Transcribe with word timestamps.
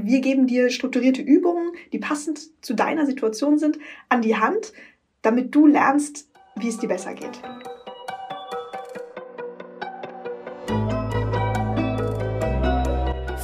und 0.00 0.06
wir 0.06 0.20
geben 0.20 0.46
dir 0.46 0.70
strukturierte 0.70 1.20
Übungen, 1.20 1.72
die 1.92 1.98
passend 1.98 2.40
zu 2.64 2.74
deiner 2.74 3.04
Situation 3.04 3.58
sind, 3.58 3.78
an 4.08 4.22
die 4.22 4.36
Hand, 4.36 4.72
damit 5.22 5.54
du 5.54 5.66
lernst, 5.66 6.28
wie 6.56 6.68
es 6.68 6.78
dir 6.78 6.88
besser 6.88 7.14
geht. 7.14 7.40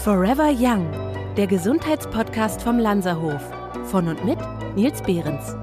Forever 0.02 0.50
Young, 0.56 0.90
der 1.36 1.46
Gesundheitspodcast 1.46 2.62
vom 2.62 2.78
Lanzerhof. 2.78 3.42
Von 3.86 4.08
und 4.08 4.24
mit 4.24 4.38
Nils 4.76 5.02
Behrens. 5.02 5.56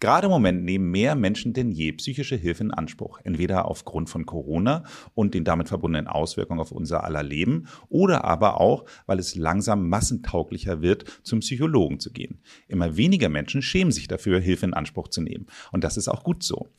Gerade 0.00 0.26
im 0.26 0.30
Moment 0.30 0.64
nehmen 0.64 0.90
mehr 0.90 1.14
Menschen 1.14 1.52
denn 1.52 1.70
je 1.70 1.92
psychische 1.92 2.34
Hilfe 2.34 2.64
in 2.64 2.70
Anspruch, 2.70 3.20
entweder 3.22 3.66
aufgrund 3.66 4.08
von 4.08 4.24
Corona 4.24 4.84
und 5.14 5.34
den 5.34 5.44
damit 5.44 5.68
verbundenen 5.68 6.06
Auswirkungen 6.06 6.58
auf 6.58 6.72
unser 6.72 7.04
aller 7.04 7.22
Leben 7.22 7.68
oder 7.90 8.24
aber 8.24 8.60
auch, 8.60 8.86
weil 9.04 9.18
es 9.18 9.34
langsam 9.34 9.88
massentauglicher 9.90 10.80
wird, 10.80 11.20
zum 11.22 11.40
Psychologen 11.40 12.00
zu 12.00 12.12
gehen. 12.12 12.40
Immer 12.66 12.96
weniger 12.96 13.28
Menschen 13.28 13.60
schämen 13.60 13.92
sich 13.92 14.08
dafür, 14.08 14.40
Hilfe 14.40 14.66
in 14.66 14.74
Anspruch 14.74 15.08
zu 15.08 15.20
nehmen. 15.20 15.46
Und 15.70 15.84
das 15.84 15.98
ist 15.98 16.08
auch 16.08 16.24
gut 16.24 16.42
so. 16.42 16.70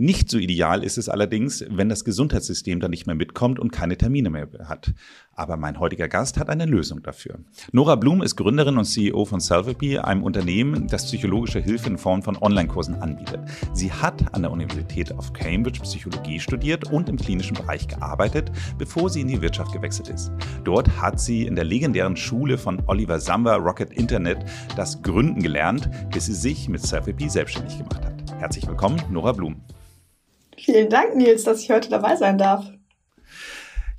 Nicht 0.00 0.30
so 0.30 0.38
ideal 0.38 0.84
ist 0.84 0.96
es 0.96 1.08
allerdings, 1.08 1.64
wenn 1.70 1.88
das 1.88 2.04
Gesundheitssystem 2.04 2.78
dann 2.78 2.92
nicht 2.92 3.08
mehr 3.08 3.16
mitkommt 3.16 3.58
und 3.58 3.72
keine 3.72 3.96
Termine 3.96 4.30
mehr 4.30 4.46
hat. 4.66 4.94
Aber 5.32 5.56
mein 5.56 5.80
heutiger 5.80 6.06
Gast 6.06 6.38
hat 6.38 6.50
eine 6.50 6.66
Lösung 6.66 7.02
dafür. 7.02 7.40
Nora 7.72 7.96
Blum 7.96 8.22
ist 8.22 8.36
Gründerin 8.36 8.78
und 8.78 8.84
CEO 8.84 9.24
von 9.24 9.40
Selfie, 9.40 9.98
einem 9.98 10.22
Unternehmen, 10.22 10.86
das 10.86 11.06
psychologische 11.06 11.58
Hilfe 11.58 11.88
in 11.88 11.98
Form 11.98 12.22
von 12.22 12.36
Online-Kursen 12.40 12.94
anbietet. 12.94 13.40
Sie 13.72 13.90
hat 13.90 14.36
an 14.36 14.42
der 14.42 14.52
Universität 14.52 15.10
of 15.10 15.32
Cambridge 15.32 15.80
Psychologie 15.80 16.38
studiert 16.38 16.92
und 16.92 17.08
im 17.08 17.16
klinischen 17.16 17.56
Bereich 17.56 17.88
gearbeitet, 17.88 18.52
bevor 18.78 19.10
sie 19.10 19.22
in 19.22 19.26
die 19.26 19.42
Wirtschaft 19.42 19.72
gewechselt 19.72 20.10
ist. 20.10 20.30
Dort 20.62 20.88
hat 21.00 21.18
sie 21.18 21.44
in 21.44 21.56
der 21.56 21.64
legendären 21.64 22.14
Schule 22.14 22.56
von 22.56 22.80
Oliver 22.86 23.18
Samba 23.18 23.56
Rocket 23.56 23.92
Internet 23.92 24.44
das 24.76 25.02
Gründen 25.02 25.42
gelernt, 25.42 25.90
bis 26.12 26.26
sie 26.26 26.34
sich 26.34 26.68
mit 26.68 26.82
Selfie 26.82 27.28
selbstständig 27.28 27.78
gemacht 27.78 28.04
hat. 28.04 28.14
Herzlich 28.38 28.64
willkommen, 28.68 29.02
Nora 29.10 29.32
Blum. 29.32 29.60
Vielen 30.58 30.90
Dank, 30.90 31.14
Nils, 31.14 31.44
dass 31.44 31.62
ich 31.62 31.70
heute 31.70 31.88
dabei 31.88 32.16
sein 32.16 32.36
darf. 32.36 32.70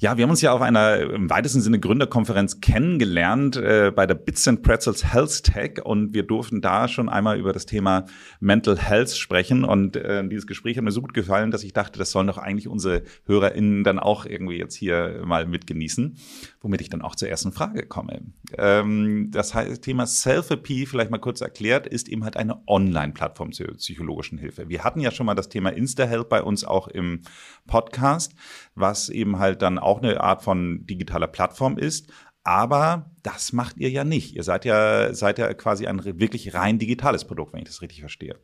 Ja, 0.01 0.15
wir 0.15 0.23
haben 0.23 0.29
uns 0.29 0.39
ja 0.39 0.53
auf 0.53 0.61
einer 0.61 0.97
im 1.01 1.29
weitesten 1.29 1.59
Sinne 1.59 1.77
Gründerkonferenz 1.77 2.61
kennengelernt 2.61 3.57
äh, 3.57 3.91
bei 3.93 4.05
der 4.05 4.15
Bits 4.15 4.47
and 4.47 4.63
Pretzels 4.63 5.13
Health 5.13 5.43
Tech 5.43 5.83
und 5.83 6.13
wir 6.13 6.23
durften 6.23 6.61
da 6.61 6.87
schon 6.87 7.09
einmal 7.09 7.37
über 7.37 7.51
das 7.51 7.65
Thema 7.65 8.05
Mental 8.39 8.77
Health 8.77 9.11
sprechen 9.11 9.65
und 9.65 9.97
äh, 9.97 10.25
dieses 10.25 10.47
Gespräch 10.47 10.77
hat 10.77 10.85
mir 10.85 10.93
so 10.93 11.01
gut 11.01 11.13
gefallen, 11.13 11.51
dass 11.51 11.65
ich 11.65 11.73
dachte, 11.73 11.99
das 11.99 12.11
sollen 12.11 12.27
doch 12.27 12.37
eigentlich 12.37 12.69
unsere 12.69 13.03
HörerInnen 13.25 13.83
dann 13.83 13.99
auch 13.99 14.25
irgendwie 14.25 14.57
jetzt 14.57 14.75
hier 14.75 15.21
mal 15.25 15.45
mitgenießen, 15.45 16.15
womit 16.61 16.79
ich 16.79 16.89
dann 16.89 17.01
auch 17.01 17.15
zur 17.15 17.27
ersten 17.27 17.51
Frage 17.51 17.85
komme. 17.85 18.21
Ähm, 18.57 19.31
das 19.31 19.53
heißt, 19.53 19.81
Thema 19.81 20.05
Self-Therapy, 20.07 20.85
vielleicht 20.85 21.11
mal 21.11 21.17
kurz 21.17 21.41
erklärt, 21.41 21.85
ist 21.85 22.07
eben 22.07 22.23
halt 22.23 22.37
eine 22.37 22.65
Online-Plattform 22.69 23.51
zur 23.51 23.75
psychologischen 23.75 24.37
Hilfe. 24.37 24.69
Wir 24.69 24.85
hatten 24.85 25.01
ja 25.01 25.11
schon 25.11 25.25
mal 25.25 25.35
das 25.35 25.49
Thema 25.49 25.71
Insta-Health 25.71 26.29
bei 26.29 26.41
uns 26.41 26.63
auch 26.63 26.87
im 26.87 27.23
Podcast, 27.69 28.33
was 28.75 29.09
eben 29.09 29.39
halt 29.39 29.61
dann 29.61 29.79
auch 29.79 30.01
eine 30.01 30.19
Art 30.19 30.43
von 30.43 30.85
digitaler 30.85 31.27
Plattform 31.27 31.77
ist. 31.77 32.11
Aber 32.43 33.11
das 33.21 33.53
macht 33.53 33.77
ihr 33.77 33.89
ja 33.89 34.03
nicht. 34.03 34.35
Ihr 34.35 34.43
seid 34.43 34.65
ja, 34.65 35.13
seid 35.13 35.37
ja 35.37 35.53
quasi 35.53 35.85
ein 35.87 36.03
wirklich 36.03 36.53
rein 36.53 36.79
digitales 36.79 37.25
Produkt, 37.25 37.53
wenn 37.53 37.61
ich 37.61 37.67
das 37.67 37.81
richtig 37.81 37.99
verstehe. 37.99 38.35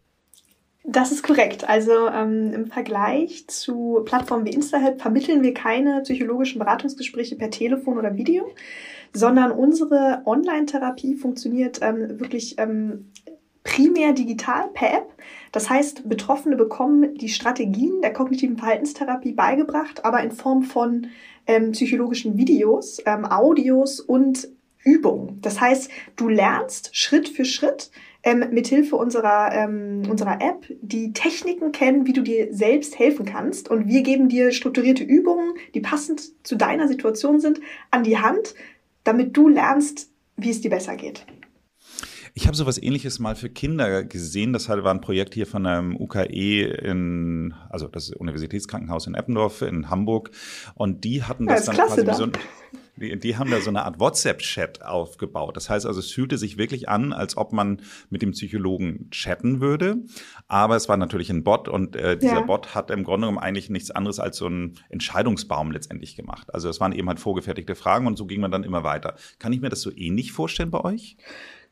Das 0.87 1.11
ist 1.11 1.23
korrekt. 1.23 1.67
Also 1.67 2.07
ähm, 2.09 2.53
im 2.53 2.67
Vergleich 2.67 3.47
zu 3.47 4.01
Plattformen 4.05 4.45
wie 4.45 4.53
InstaHelp 4.53 5.01
vermitteln 5.01 5.41
wir 5.41 5.53
keine 5.53 6.01
psychologischen 6.03 6.59
Beratungsgespräche 6.59 7.35
per 7.35 7.49
Telefon 7.49 7.97
oder 7.97 8.15
Video, 8.15 8.53
sondern 9.11 9.51
unsere 9.51 10.21
Online-Therapie 10.25 11.15
funktioniert 11.15 11.79
ähm, 11.81 12.19
wirklich 12.19 12.59
ähm, 12.59 13.11
primär 13.65 14.13
digital 14.13 14.69
per 14.73 14.93
App. 14.93 15.13
Das 15.51 15.69
heißt, 15.69 16.07
Betroffene 16.07 16.55
bekommen 16.55 17.15
die 17.15 17.27
Strategien 17.27 18.01
der 18.01 18.13
kognitiven 18.13 18.57
Verhaltenstherapie 18.57 19.33
beigebracht, 19.33 20.05
aber 20.05 20.21
in 20.23 20.31
Form 20.31 20.63
von 20.63 21.07
ähm, 21.47 21.73
psychologischen 21.73 22.37
Videos, 22.37 23.01
ähm, 23.05 23.25
Audios 23.25 23.99
und 23.99 24.47
Übungen. 24.83 25.41
Das 25.41 25.59
heißt, 25.59 25.89
du 26.15 26.29
lernst 26.29 26.95
Schritt 26.95 27.27
für 27.27 27.43
Schritt 27.43 27.91
ähm, 28.23 28.45
mithilfe 28.51 28.95
unserer, 28.95 29.51
ähm, 29.51 30.03
unserer 30.09 30.41
App 30.41 30.65
die 30.81 31.13
Techniken 31.13 31.71
kennen, 31.71 32.05
wie 32.05 32.13
du 32.13 32.21
dir 32.21 32.53
selbst 32.53 32.97
helfen 32.99 33.25
kannst. 33.25 33.69
Und 33.69 33.87
wir 33.87 34.01
geben 34.03 34.29
dir 34.29 34.51
strukturierte 34.51 35.03
Übungen, 35.03 35.53
die 35.73 35.81
passend 35.81 36.45
zu 36.45 36.55
deiner 36.55 36.87
Situation 36.87 37.39
sind, 37.39 37.61
an 37.91 38.03
die 38.03 38.17
Hand, 38.17 38.55
damit 39.03 39.35
du 39.35 39.47
lernst, 39.47 40.11
wie 40.37 40.49
es 40.49 40.61
dir 40.61 40.69
besser 40.69 40.95
geht. 40.95 41.25
Ich 42.37 42.47
habe 42.47 42.57
sowas 42.57 42.77
ähnliches 42.77 43.19
mal 43.19 43.35
für 43.35 43.49
Kinder 43.49 44.03
gesehen. 44.03 44.51
Das 44.51 44.67
war 44.67 44.85
ein 44.87 44.99
Projekt 44.99 45.33
hier 45.33 45.47
von 45.47 45.65
einem 45.65 45.95
UKE 45.95 46.63
in, 46.63 47.53
also 47.69 47.87
das 47.87 48.09
Universitätskrankenhaus 48.09 49.07
in 49.07 49.15
Eppendorf 49.15 49.61
in 49.61 49.89
Hamburg. 49.89 50.31
Und 50.73 51.05
die 51.05 51.23
hatten 51.23 51.47
das, 51.47 51.65
ja, 51.65 51.73
das 51.73 51.95
dann 51.95 52.05
quasi 52.05 52.23
so 52.23 52.31
die, 52.97 53.17
die 53.17 53.37
haben 53.37 53.51
da 53.51 53.59
so 53.61 53.69
eine 53.69 53.83
Art 53.83 53.99
WhatsApp-Chat 53.99 54.83
aufgebaut. 54.83 55.55
Das 55.55 55.69
heißt 55.69 55.85
also, 55.85 55.99
es 55.99 56.11
fühlte 56.11 56.37
sich 56.37 56.57
wirklich 56.57 56.89
an, 56.89 57.13
als 57.13 57.37
ob 57.37 57.53
man 57.53 57.81
mit 58.09 58.21
dem 58.21 58.31
Psychologen 58.31 59.09
chatten 59.11 59.61
würde. 59.61 59.97
Aber 60.49 60.75
es 60.75 60.89
war 60.89 60.97
natürlich 60.97 61.29
ein 61.29 61.43
Bot 61.43 61.67
und 61.69 61.95
äh, 61.95 62.17
dieser 62.17 62.35
ja. 62.35 62.41
Bot 62.41 62.75
hat 62.75 62.91
im 62.91 63.03
Grunde 63.03 63.27
genommen 63.27 63.43
eigentlich 63.43 63.69
nichts 63.69 63.91
anderes 63.91 64.19
als 64.19 64.37
so 64.37 64.47
einen 64.47 64.75
Entscheidungsbaum 64.89 65.71
letztendlich 65.71 66.15
gemacht. 66.15 66.53
Also 66.53 66.69
es 66.69 66.79
waren 66.79 66.91
eben 66.91 67.07
halt 67.07 67.19
vorgefertigte 67.19 67.75
Fragen 67.75 68.07
und 68.07 68.17
so 68.17 68.25
ging 68.25 68.41
man 68.41 68.51
dann 68.51 68.63
immer 68.63 68.83
weiter. 68.83 69.15
Kann 69.39 69.53
ich 69.53 69.61
mir 69.61 69.69
das 69.69 69.81
so 69.81 69.91
ähnlich 69.95 70.31
vorstellen 70.31 70.71
bei 70.71 70.81
euch? 70.83 71.17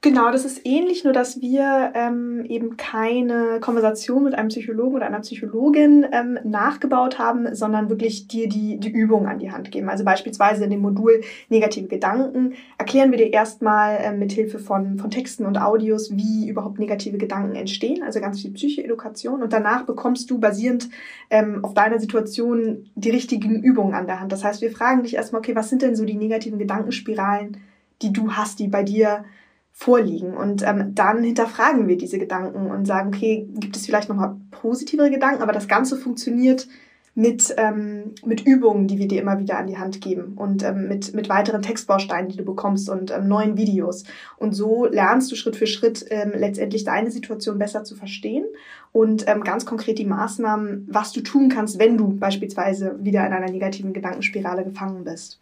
Genau, 0.03 0.33
das 0.33 0.43
ist 0.43 0.65
ähnlich, 0.65 1.05
nur 1.05 1.13
dass 1.13 1.39
wir 1.39 1.93
ähm, 1.95 2.43
eben 2.49 2.75
keine 2.75 3.61
Konversation 3.61 4.25
mit 4.25 4.35
einem 4.35 4.49
Psychologen 4.49 4.95
oder 4.95 5.05
einer 5.05 5.21
Psychologin 5.21 6.05
ähm, 6.11 6.37
nachgebaut 6.43 7.19
haben, 7.19 7.55
sondern 7.55 7.89
wirklich 7.89 8.27
dir 8.27 8.49
die, 8.49 8.77
die 8.81 8.91
Übung 8.91 9.27
an 9.27 9.39
die 9.39 9.53
Hand 9.53 9.71
geben. 9.71 9.87
Also 9.87 10.03
beispielsweise 10.03 10.65
in 10.65 10.71
dem 10.71 10.81
Modul 10.81 11.21
negative 11.47 11.87
Gedanken 11.87 12.55
erklären 12.77 13.11
wir 13.11 13.17
dir 13.17 13.31
erstmal 13.31 13.97
ähm, 14.01 14.19
mit 14.19 14.33
Hilfe 14.33 14.59
von, 14.59 14.97
von 14.97 15.09
Texten 15.09 15.45
und 15.45 15.57
Audios, 15.57 16.11
wie 16.11 16.49
überhaupt 16.49 16.79
negative 16.79 17.17
Gedanken 17.17 17.55
entstehen, 17.55 18.03
also 18.03 18.19
ganz 18.19 18.41
viel 18.41 18.51
Psychoedukation. 18.51 19.41
Und 19.41 19.53
danach 19.53 19.85
bekommst 19.85 20.29
du 20.29 20.37
basierend 20.37 20.89
ähm, 21.29 21.63
auf 21.63 21.75
deiner 21.75 21.99
Situation 21.99 22.89
die 22.95 23.11
richtigen 23.11 23.63
Übungen 23.63 23.93
an 23.93 24.07
der 24.07 24.19
Hand. 24.19 24.33
Das 24.33 24.43
heißt, 24.43 24.61
wir 24.61 24.71
fragen 24.71 25.03
dich 25.03 25.15
erstmal, 25.15 25.39
okay, 25.39 25.55
was 25.55 25.69
sind 25.69 25.81
denn 25.81 25.95
so 25.95 26.03
die 26.03 26.17
negativen 26.17 26.59
Gedankenspiralen, 26.59 27.55
die 28.01 28.11
du 28.11 28.33
hast, 28.33 28.59
die 28.59 28.67
bei 28.67 28.83
dir 28.83 29.23
vorliegen. 29.73 30.37
Und 30.37 30.61
ähm, 30.61 30.93
dann 30.93 31.23
hinterfragen 31.23 31.87
wir 31.87 31.97
diese 31.97 32.19
Gedanken 32.19 32.71
und 32.71 32.85
sagen, 32.85 33.09
okay, 33.13 33.47
gibt 33.55 33.75
es 33.75 33.85
vielleicht 33.85 34.07
nochmal 34.07 34.37
positivere 34.51 35.09
Gedanken, 35.09 35.41
aber 35.41 35.51
das 35.51 35.67
Ganze 35.67 35.97
funktioniert 35.97 36.67
mit, 37.15 37.53
ähm, 37.57 38.15
mit 38.25 38.45
Übungen, 38.45 38.87
die 38.87 38.97
wir 38.97 39.07
dir 39.07 39.21
immer 39.21 39.37
wieder 39.37 39.57
an 39.57 39.67
die 39.67 39.77
Hand 39.77 40.01
geben 40.01 40.33
und 40.35 40.63
ähm, 40.63 40.87
mit, 40.87 41.13
mit 41.13 41.29
weiteren 41.29 41.61
Textbausteinen, 41.61 42.29
die 42.29 42.37
du 42.37 42.43
bekommst 42.43 42.89
und 42.89 43.11
ähm, 43.11 43.27
neuen 43.27 43.55
Videos. 43.57 44.03
Und 44.37 44.53
so 44.53 44.85
lernst 44.85 45.31
du 45.31 45.35
Schritt 45.35 45.55
für 45.55 45.67
Schritt 45.67 46.05
ähm, 46.09 46.31
letztendlich 46.35 46.85
deine 46.85 47.11
Situation 47.11 47.59
besser 47.59 47.83
zu 47.83 47.95
verstehen 47.95 48.45
und 48.91 49.27
ähm, 49.27 49.43
ganz 49.43 49.65
konkret 49.65 49.99
die 49.99 50.05
Maßnahmen, 50.05 50.87
was 50.89 51.11
du 51.11 51.21
tun 51.21 51.49
kannst, 51.49 51.77
wenn 51.77 51.97
du 51.97 52.13
beispielsweise 52.17 52.95
wieder 52.99 53.25
in 53.27 53.33
einer 53.33 53.51
negativen 53.51 53.93
Gedankenspirale 53.93 54.63
gefangen 54.63 55.03
bist. 55.03 55.39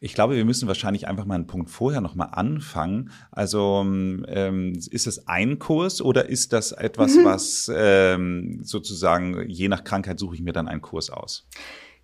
Ich 0.00 0.14
glaube, 0.14 0.36
wir 0.36 0.44
müssen 0.44 0.68
wahrscheinlich 0.68 1.08
einfach 1.08 1.24
mal 1.24 1.34
einen 1.34 1.46
Punkt 1.46 1.70
vorher 1.70 2.00
nochmal 2.00 2.28
anfangen. 2.32 3.10
Also 3.32 3.82
ähm, 3.84 4.72
ist 4.90 5.06
es 5.06 5.26
ein 5.26 5.58
Kurs 5.58 6.00
oder 6.00 6.28
ist 6.28 6.52
das 6.52 6.72
etwas, 6.72 7.16
mhm. 7.16 7.24
was 7.24 7.70
ähm, 7.74 8.60
sozusagen 8.62 9.48
je 9.48 9.68
nach 9.68 9.84
Krankheit 9.84 10.18
suche 10.18 10.36
ich 10.36 10.42
mir 10.42 10.52
dann 10.52 10.68
einen 10.68 10.82
Kurs 10.82 11.10
aus? 11.10 11.48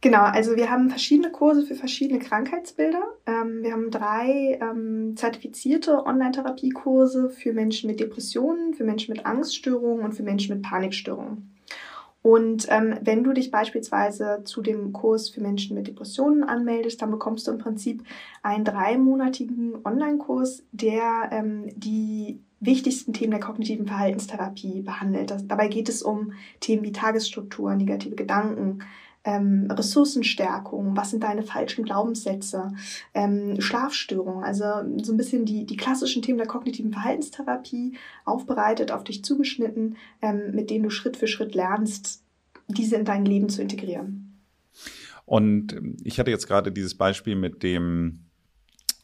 Genau, 0.00 0.20
also 0.20 0.56
wir 0.56 0.70
haben 0.70 0.90
verschiedene 0.90 1.32
Kurse 1.32 1.64
für 1.64 1.74
verschiedene 1.74 2.18
Krankheitsbilder. 2.18 3.00
Ähm, 3.26 3.62
wir 3.62 3.72
haben 3.72 3.90
drei 3.90 4.58
ähm, 4.60 5.16
zertifizierte 5.16 6.04
Online-Therapiekurse 6.04 7.30
für 7.30 7.54
Menschen 7.54 7.88
mit 7.88 8.00
Depressionen, 8.00 8.74
für 8.74 8.84
Menschen 8.84 9.14
mit 9.14 9.24
Angststörungen 9.24 10.04
und 10.04 10.12
für 10.12 10.22
Menschen 10.22 10.56
mit 10.56 10.62
Panikstörungen. 10.62 11.53
Und 12.26 12.68
ähm, 12.70 12.94
wenn 13.02 13.22
du 13.22 13.34
dich 13.34 13.50
beispielsweise 13.50 14.40
zu 14.44 14.62
dem 14.62 14.94
Kurs 14.94 15.28
für 15.28 15.42
Menschen 15.42 15.76
mit 15.76 15.88
Depressionen 15.88 16.42
anmeldest, 16.42 17.02
dann 17.02 17.10
bekommst 17.10 17.46
du 17.46 17.50
im 17.50 17.58
Prinzip 17.58 18.02
einen 18.42 18.64
dreimonatigen 18.64 19.84
Online-Kurs, 19.84 20.62
der 20.72 21.28
ähm, 21.32 21.68
die 21.76 22.40
wichtigsten 22.60 23.12
Themen 23.12 23.32
der 23.32 23.40
kognitiven 23.40 23.86
Verhaltenstherapie 23.86 24.80
behandelt. 24.80 25.30
Das, 25.30 25.46
dabei 25.46 25.68
geht 25.68 25.90
es 25.90 26.02
um 26.02 26.32
Themen 26.60 26.82
wie 26.82 26.92
Tagesstruktur, 26.92 27.74
negative 27.74 28.14
Gedanken, 28.14 28.78
ähm, 29.24 29.68
Ressourcenstärkung, 29.70 30.96
was 30.96 31.10
sind 31.10 31.24
deine 31.24 31.42
falschen 31.42 31.84
Glaubenssätze, 31.84 32.72
ähm, 33.14 33.60
Schlafstörungen, 33.60 34.44
also 34.44 34.64
so 35.02 35.12
ein 35.12 35.16
bisschen 35.16 35.44
die, 35.44 35.64
die 35.64 35.76
klassischen 35.76 36.22
Themen 36.22 36.38
der 36.38 36.46
kognitiven 36.46 36.92
Verhaltenstherapie 36.92 37.96
aufbereitet, 38.24 38.92
auf 38.92 39.04
dich 39.04 39.24
zugeschnitten, 39.24 39.96
ähm, 40.22 40.52
mit 40.52 40.70
denen 40.70 40.84
du 40.84 40.90
Schritt 40.90 41.16
für 41.16 41.26
Schritt 41.26 41.54
lernst, 41.54 42.22
diese 42.68 42.96
in 42.96 43.04
dein 43.04 43.24
Leben 43.24 43.48
zu 43.48 43.62
integrieren. 43.62 44.40
Und 45.26 45.80
ich 46.02 46.18
hatte 46.18 46.30
jetzt 46.30 46.46
gerade 46.46 46.70
dieses 46.70 46.94
Beispiel 46.94 47.34
mit 47.34 47.62
dem 47.62 48.23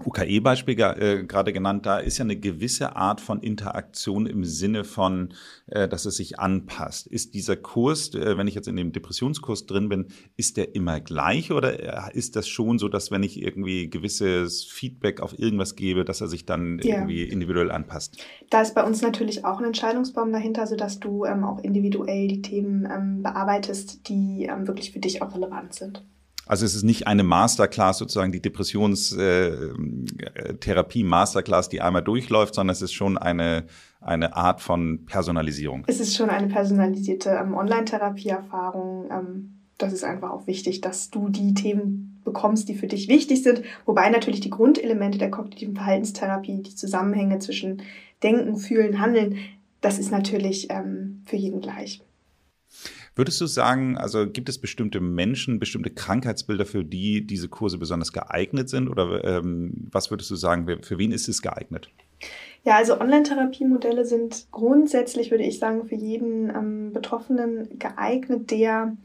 UKE-Beispiel 0.05 0.81
äh, 0.81 1.25
gerade 1.25 1.53
genannt, 1.53 1.87
da 1.87 1.99
ist 1.99 2.19
ja 2.19 2.25
eine 2.25 2.37
gewisse 2.37 2.97
Art 2.97 3.21
von 3.21 3.41
Interaktion 3.41 4.27
im 4.27 4.45
Sinne 4.45 4.85
von, 4.85 5.35
äh, 5.67 5.89
dass 5.89 6.05
es 6.05 6.17
sich 6.17 6.39
anpasst. 6.39 7.07
Ist 7.07 7.35
dieser 7.35 7.57
Kurs, 7.57 8.15
äh, 8.15 8.37
wenn 8.37 8.47
ich 8.47 8.55
jetzt 8.55 8.69
in 8.69 8.77
dem 8.77 8.93
Depressionskurs 8.93 9.67
drin 9.67 9.89
bin, 9.89 10.07
ist 10.37 10.57
der 10.57 10.75
immer 10.75 11.01
gleich 11.01 11.53
oder 11.53 12.09
äh, 12.09 12.17
ist 12.17 12.37
das 12.37 12.49
schon 12.49 12.79
so, 12.79 12.89
dass 12.89 13.11
wenn 13.11 13.23
ich 13.23 13.43
irgendwie 13.43 13.91
gewisses 13.91 14.65
Feedback 14.65 15.21
auf 15.21 15.39
irgendwas 15.39 15.77
gebe, 15.77 16.05
dass 16.05 16.21
er 16.21 16.29
sich 16.29 16.47
dann 16.47 16.79
ja. 16.83 16.97
irgendwie 16.97 17.23
individuell 17.25 17.71
anpasst? 17.71 18.19
Da 18.51 18.63
ist 18.63 18.75
bei 18.75 18.85
uns 18.85 19.03
natürlich 19.03 19.45
auch 19.45 19.59
ein 19.59 19.65
Entscheidungsbaum 19.65 20.33
dahinter, 20.33 20.67
sodass 20.67 21.01
du 21.01 21.25
ähm, 21.25 21.45
auch 21.45 21.63
individuell 21.63 22.29
die 22.29 22.43
Themen 22.43 22.89
ähm, 22.91 23.23
bearbeitest, 23.23 24.09
die 24.09 24.47
ähm, 24.51 24.67
wirklich 24.67 24.93
für 24.93 25.01
dich 25.01 25.23
auch 25.23 25.35
relevant 25.35 25.75
sind. 25.75 26.05
Also 26.51 26.67
es 26.67 26.75
ist 26.75 26.83
nicht 26.83 27.07
eine 27.07 27.23
Masterclass, 27.23 27.99
sozusagen 27.99 28.33
die 28.33 28.43
Depressionstherapie 28.43 31.01
äh, 31.01 31.05
Masterclass, 31.05 31.69
die 31.69 31.81
einmal 31.81 32.03
durchläuft, 32.03 32.57
sondern 32.57 32.73
es 32.73 32.83
ist 32.83 32.93
schon 32.93 33.17
eine, 33.17 33.67
eine 34.01 34.35
Art 34.35 34.61
von 34.61 35.07
Personalisierung. 35.07 35.85
Es 35.87 36.01
ist 36.01 36.17
schon 36.17 36.29
eine 36.29 36.49
personalisierte 36.49 37.31
ähm, 37.31 37.55
Online-Therapieerfahrung. 37.55 39.09
Ähm, 39.13 39.61
das 39.79 39.93
ist 39.93 40.03
einfach 40.03 40.31
auch 40.31 40.49
wichtig, 40.49 40.81
dass 40.81 41.11
du 41.11 41.29
die 41.29 41.55
Themen 41.55 42.21
bekommst, 42.25 42.69
die 42.69 42.75
für 42.75 42.89
dich 42.89 43.07
wichtig 43.07 43.45
sind. 43.45 43.63
Wobei 43.87 44.11
natürlich 44.11 44.41
die 44.41 44.51
Grundelemente 44.51 45.19
der 45.19 45.31
kognitiven 45.31 45.77
Verhaltenstherapie, 45.77 46.65
die 46.65 46.75
Zusammenhänge 46.75 47.39
zwischen 47.39 47.83
Denken, 48.25 48.57
Fühlen, 48.57 49.01
Handeln, 49.01 49.37
das 49.83 50.01
ist 50.01 50.11
natürlich 50.11 50.67
ähm, 50.69 51.23
für 51.27 51.37
jeden 51.37 51.61
gleich. 51.61 52.03
Würdest 53.17 53.41
du 53.41 53.47
sagen, 53.47 53.99
also 53.99 54.29
gibt 54.29 54.49
es 54.49 54.59
bestimmte 54.59 55.01
Menschen, 55.01 55.59
bestimmte 55.59 55.91
Krankheitsbilder, 55.91 56.65
für 56.65 56.85
die 56.85 57.27
diese 57.27 57.49
Kurse 57.49 57.79
besonders 57.79 58.13
geeignet 58.13 58.69
sind? 58.69 58.89
Oder 58.89 59.25
ähm, 59.25 59.89
was 59.91 60.11
würdest 60.11 60.31
du 60.31 60.37
sagen, 60.37 60.67
für 60.83 60.99
wen 60.99 61.13
ist 61.13 61.29
es 61.29 61.43
geeignet? 61.43 61.91
Ja, 62.65 62.77
also 62.77 63.01
Online-Therapiemodelle 63.01 64.05
sind 64.05 64.47
grundsätzlich, 64.51 65.31
würde 65.31 65.45
ich 65.45 65.59
sagen, 65.59 65.87
für 65.87 65.95
jeden 65.95 66.51
ähm, 66.51 66.93
Betroffenen 66.93 67.79
geeignet, 67.79 68.51
der 68.51 68.97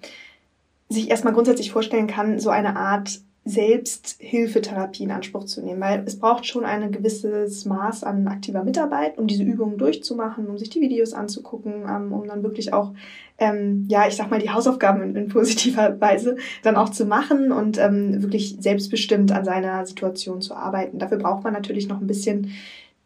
sich 0.90 1.10
erstmal 1.10 1.34
grundsätzlich 1.34 1.72
vorstellen 1.72 2.08
kann, 2.08 2.40
so 2.40 2.50
eine 2.50 2.76
Art 2.76 3.22
Selbsthilfetherapie 3.48 5.04
in 5.04 5.12
Anspruch 5.12 5.46
zu 5.46 5.62
nehmen, 5.62 5.80
weil 5.80 6.04
es 6.08 6.20
braucht 6.20 6.48
schon 6.48 6.66
ein 6.66 6.92
gewisses 6.92 7.66
Maß 7.66 8.04
an 8.04 8.28
aktiver 8.28 8.64
Mitarbeit, 8.64 9.20
um 9.20 9.28
diese 9.28 9.44
Übungen 9.44 9.78
durchzumachen, 9.78 10.48
um 10.48 10.58
sich 10.58 10.72
die 10.72 10.82
Videos 10.82 11.14
anzugucken, 11.14 11.86
ähm, 11.88 12.12
um 12.12 12.28
dann 12.28 12.42
wirklich 12.42 12.74
auch, 12.74 12.94
ähm, 13.38 13.86
ja, 13.88 14.08
ich 14.08 14.16
sag 14.16 14.32
mal, 14.32 14.40
die 14.40 14.50
Hausaufgaben 14.50 15.04
in, 15.04 15.16
in 15.16 15.28
positiver 15.28 16.02
Weise 16.02 16.38
dann 16.64 16.76
auch 16.76 16.90
zu 16.90 17.06
machen 17.06 17.52
und 17.52 17.78
ähm, 17.78 18.24
wirklich 18.24 18.58
selbstbestimmt 18.60 19.32
an 19.32 19.46
seiner 19.46 19.86
Situation 19.86 20.42
zu 20.42 20.56
arbeiten. 20.56 20.98
Dafür 20.98 21.20
braucht 21.20 21.44
man 21.44 21.54
natürlich 21.54 21.88
noch 21.88 22.02
ein 22.02 22.08
bisschen 22.08 22.52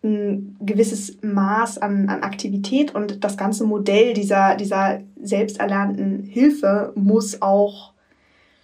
ein 0.02 0.56
gewisses 0.62 1.18
Maß 1.22 1.80
an, 1.80 2.08
an 2.08 2.24
Aktivität 2.24 2.96
und 2.96 3.26
das 3.26 3.36
ganze 3.36 3.66
Modell 3.66 4.14
dieser, 4.14 4.56
dieser 4.56 5.02
selbsterlernten 5.22 6.24
Hilfe 6.24 6.94
muss 6.96 7.42
auch 7.42 7.92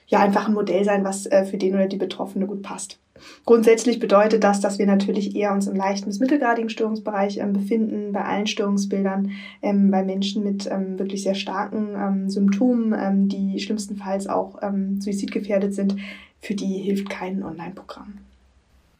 ja 0.07 0.19
einfach 0.19 0.47
ein 0.47 0.53
Modell 0.53 0.83
sein, 0.83 1.03
was 1.03 1.25
äh, 1.25 1.45
für 1.45 1.57
den 1.57 1.73
oder 1.73 1.87
die 1.87 1.97
Betroffene 1.97 2.45
gut 2.45 2.61
passt. 2.61 2.99
Grundsätzlich 3.45 3.99
bedeutet 3.99 4.43
das, 4.43 4.59
dass 4.59 4.77
wir 4.77 4.85
natürlich 4.85 5.35
eher 5.35 5.53
uns 5.53 5.67
im 5.67 5.75
leichten 5.75 6.07
bis 6.07 6.19
mittelgradigen 6.19 6.69
Störungsbereich 6.69 7.37
ähm, 7.37 7.53
befinden, 7.53 8.11
bei 8.11 8.23
allen 8.23 8.47
Störungsbildern, 8.47 9.31
ähm, 9.61 9.89
bei 9.89 10.03
Menschen 10.03 10.43
mit 10.43 10.69
ähm, 10.69 10.99
wirklich 10.99 11.23
sehr 11.23 11.35
starken 11.35 11.95
ähm, 11.95 12.29
Symptomen, 12.29 12.93
ähm, 12.97 13.29
die 13.29 13.59
schlimmstenfalls 13.59 14.27
auch 14.27 14.61
ähm, 14.61 14.99
suizidgefährdet 14.99 15.73
sind. 15.73 15.95
Für 16.41 16.55
die 16.55 16.77
hilft 16.77 17.09
kein 17.09 17.41
Online-Programm. 17.41 18.15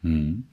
Hm 0.02 0.44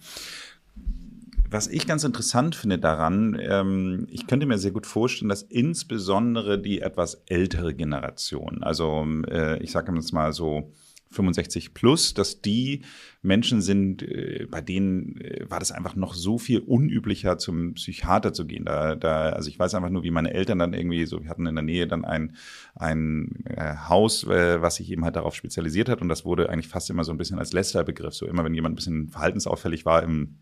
was 1.54 1.68
ich 1.68 1.88
ganz 1.88 2.04
interessant 2.04 2.56
finde 2.56 2.80
daran, 2.80 3.38
ähm, 3.40 4.08
ich 4.10 4.28
könnte 4.28 4.46
mir 4.46 4.58
sehr 4.58 4.72
gut 4.72 4.88
vorstellen, 4.88 5.30
dass 5.30 5.44
insbesondere 5.44 6.60
die 6.60 6.82
etwas 6.82 7.24
ältere 7.28 7.74
Generation, 7.74 8.64
also 8.64 9.06
äh, 9.30 9.62
ich 9.62 9.72
sage 9.72 9.94
jetzt 9.94 10.14
mal 10.14 10.34
so 10.34 10.72
65 11.14 11.74
plus, 11.74 12.14
dass 12.14 12.42
die 12.42 12.82
Menschen 13.22 13.62
sind, 13.62 14.02
äh, 14.02 14.48
bei 14.50 14.62
denen 14.62 15.22
äh, 15.22 15.46
war 15.50 15.60
das 15.60 15.72
einfach 15.72 15.96
noch 15.96 16.14
so 16.14 16.38
viel 16.38 16.60
unüblicher, 16.60 17.38
zum 17.38 17.76
Psychiater 17.76 18.34
zu 18.34 18.46
gehen. 18.46 18.66
Da, 18.66 18.96
da, 18.96 19.30
also 19.30 19.48
ich 19.50 19.58
weiß 19.58 19.76
einfach 19.76 19.90
nur, 19.90 20.04
wie 20.04 20.12
meine 20.12 20.34
Eltern 20.34 20.60
dann 20.60 20.74
irgendwie 20.74 21.06
so, 21.06 21.22
wir 21.22 21.30
hatten 21.30 21.46
in 21.46 21.56
der 21.56 21.64
Nähe 21.64 21.88
dann 21.88 22.04
ein, 22.04 22.36
ein 22.76 23.46
äh, 23.46 23.76
Haus, 23.88 24.24
äh, 24.26 24.62
was 24.62 24.76
sich 24.76 24.92
eben 24.92 25.06
halt 25.06 25.16
darauf 25.16 25.36
spezialisiert 25.36 25.88
hat 25.88 26.02
und 26.02 26.10
das 26.10 26.26
wurde 26.26 26.50
eigentlich 26.50 26.68
fast 26.68 26.90
immer 26.90 27.04
so 27.04 27.12
ein 27.12 27.18
bisschen 27.18 27.40
als 27.40 27.54
Lästerbegriff. 27.54 28.14
So 28.14 28.26
immer, 28.26 28.44
wenn 28.44 28.54
jemand 28.54 28.74
ein 28.74 28.78
bisschen 28.78 29.10
verhaltensauffällig 29.10 29.86
war 29.86 30.04
im 30.04 30.40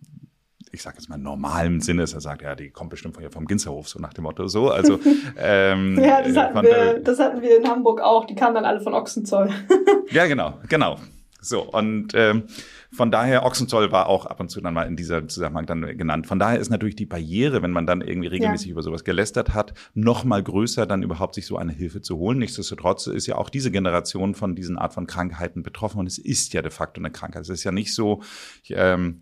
ich 0.71 0.81
sage 0.81 0.97
jetzt 0.97 1.09
mal 1.09 1.17
normalen 1.17 1.81
Sinne, 1.81 2.03
ist 2.03 2.13
er 2.13 2.21
sagt, 2.21 2.41
ja, 2.41 2.55
die 2.55 2.69
kommt 2.69 2.89
bestimmt 2.89 3.13
von 3.13 3.21
hier 3.21 3.31
vom 3.31 3.45
Ginzerhof, 3.45 3.87
so 3.87 3.99
nach 3.99 4.13
dem 4.13 4.23
Motto 4.23 4.47
so. 4.47 4.69
Also 4.69 4.99
ähm, 5.37 5.99
ja, 6.01 6.21
das 6.21 6.35
hatten, 6.37 6.61
wir, 6.63 6.99
das 6.99 7.19
hatten 7.19 7.41
wir 7.41 7.57
in 7.57 7.67
Hamburg 7.67 8.01
auch. 8.01 8.25
Die 8.25 8.35
kamen 8.35 8.55
dann 8.55 8.65
alle 8.65 8.81
von 8.81 8.93
Ochsenzoll. 8.93 9.49
ja, 10.11 10.27
genau, 10.27 10.59
genau. 10.67 10.97
So 11.43 11.63
und 11.63 12.13
ähm, 12.13 12.43
von 12.93 13.09
daher, 13.09 13.45
Ochsenzoll 13.45 13.91
war 13.91 14.07
auch 14.07 14.25
ab 14.25 14.39
und 14.39 14.49
zu 14.49 14.61
dann 14.61 14.73
mal 14.73 14.83
in 14.83 14.95
dieser 14.95 15.27
Zusammenhang 15.27 15.65
dann 15.65 15.97
genannt. 15.97 16.27
Von 16.27 16.39
daher 16.39 16.59
ist 16.59 16.69
natürlich 16.69 16.95
die 16.95 17.05
Barriere, 17.05 17.63
wenn 17.63 17.71
man 17.71 17.87
dann 17.87 18.01
irgendwie 18.01 18.27
regelmäßig 18.27 18.67
ja. 18.67 18.73
über 18.73 18.83
sowas 18.83 19.03
gelästert 19.03 19.53
hat, 19.53 19.73
noch 19.93 20.23
mal 20.23 20.43
größer, 20.43 20.85
dann 20.85 21.01
überhaupt 21.01 21.33
sich 21.33 21.47
so 21.47 21.57
eine 21.57 21.71
Hilfe 21.71 22.01
zu 22.01 22.17
holen. 22.17 22.37
Nichtsdestotrotz 22.37 23.07
ist 23.07 23.27
ja 23.27 23.35
auch 23.35 23.49
diese 23.49 23.71
Generation 23.71 24.35
von 24.35 24.55
diesen 24.55 24.77
Art 24.77 24.93
von 24.93 25.07
Krankheiten 25.07 25.63
betroffen 25.63 25.99
und 25.99 26.05
es 26.05 26.17
ist 26.19 26.53
ja 26.53 26.61
de 26.61 26.69
facto 26.69 27.01
eine 27.01 27.11
Krankheit. 27.11 27.41
Es 27.41 27.49
ist 27.49 27.63
ja 27.63 27.71
nicht 27.71 27.95
so, 27.95 28.21
ich, 28.61 28.73
ähm, 28.75 29.21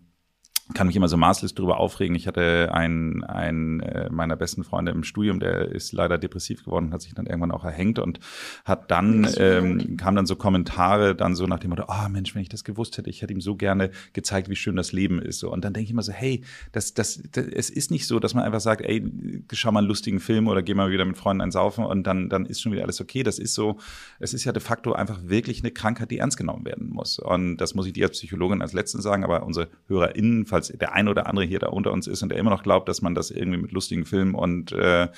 kann 0.74 0.86
mich 0.86 0.96
immer 0.96 1.08
so 1.08 1.16
maßlos 1.16 1.54
drüber 1.54 1.78
aufregen. 1.78 2.14
Ich 2.14 2.26
hatte 2.26 2.70
einen, 2.72 3.24
einen 3.24 3.80
äh, 3.80 4.08
meiner 4.10 4.36
besten 4.36 4.64
Freunde 4.64 4.92
im 4.92 5.04
Studium, 5.04 5.40
der 5.40 5.70
ist 5.72 5.92
leider 5.92 6.18
depressiv 6.18 6.64
geworden, 6.64 6.92
hat 6.92 7.02
sich 7.02 7.14
dann 7.14 7.26
irgendwann 7.26 7.50
auch 7.50 7.64
erhängt 7.64 7.98
und 7.98 8.20
hat 8.64 8.90
dann, 8.90 9.28
ähm, 9.36 9.96
kam 9.96 10.16
dann 10.16 10.26
so 10.26 10.36
Kommentare 10.36 11.14
dann 11.14 11.34
so 11.34 11.46
nach 11.46 11.58
dem 11.58 11.70
Motto, 11.70 11.84
ah 11.88 12.06
oh, 12.06 12.08
Mensch, 12.08 12.34
wenn 12.34 12.42
ich 12.42 12.48
das 12.48 12.64
gewusst 12.64 12.98
hätte, 12.98 13.10
ich 13.10 13.22
hätte 13.22 13.32
ihm 13.32 13.40
so 13.40 13.56
gerne 13.56 13.90
gezeigt, 14.12 14.48
wie 14.48 14.56
schön 14.56 14.76
das 14.76 14.92
Leben 14.92 15.20
ist. 15.20 15.38
So. 15.38 15.52
Und 15.52 15.64
dann 15.64 15.72
denke 15.72 15.84
ich 15.84 15.90
immer 15.90 16.02
so, 16.02 16.12
hey, 16.12 16.42
das, 16.72 16.94
das, 16.94 17.22
das, 17.32 17.46
es 17.46 17.70
ist 17.70 17.90
nicht 17.90 18.06
so, 18.06 18.20
dass 18.20 18.34
man 18.34 18.44
einfach 18.44 18.60
sagt, 18.60 18.82
ey, 18.82 19.04
schau 19.52 19.72
mal 19.72 19.80
einen 19.80 19.88
lustigen 19.88 20.20
Film 20.20 20.48
oder 20.48 20.62
geh 20.62 20.74
mal 20.74 20.90
wieder 20.90 21.04
mit 21.04 21.16
Freunden 21.16 21.40
einsaufen 21.40 21.84
und 21.84 22.06
dann, 22.06 22.28
dann 22.28 22.46
ist 22.46 22.60
schon 22.60 22.72
wieder 22.72 22.82
alles 22.82 23.00
okay. 23.00 23.22
Das 23.22 23.38
ist 23.38 23.54
so, 23.54 23.78
es 24.18 24.34
ist 24.34 24.44
ja 24.44 24.52
de 24.52 24.62
facto 24.62 24.92
einfach 24.92 25.20
wirklich 25.24 25.62
eine 25.62 25.70
Krankheit, 25.70 26.10
die 26.10 26.18
ernst 26.18 26.36
genommen 26.36 26.64
werden 26.64 26.90
muss. 26.90 27.18
Und 27.18 27.56
das 27.56 27.74
muss 27.74 27.86
ich 27.86 27.92
dir 27.92 28.06
als 28.06 28.18
Psychologin 28.18 28.62
als 28.62 28.72
Letzten 28.72 29.00
sagen, 29.00 29.24
aber 29.24 29.44
unsere 29.44 29.68
HörerInnen, 29.88 30.46
falls 30.46 30.59
der 30.68 30.92
ein 30.92 31.08
oder 31.08 31.26
andere 31.26 31.44
hier 31.44 31.58
da 31.58 31.68
unter 31.68 31.92
uns 31.92 32.06
ist 32.06 32.22
und 32.22 32.30
der 32.30 32.38
immer 32.38 32.50
noch 32.50 32.62
glaubt, 32.62 32.88
dass 32.88 33.02
man 33.02 33.14
das 33.14 33.30
irgendwie 33.30 33.58
mit 33.58 33.72
lustigen 33.72 34.04
Filmen 34.04 34.34
und 34.34 34.72
äh, 34.72 35.08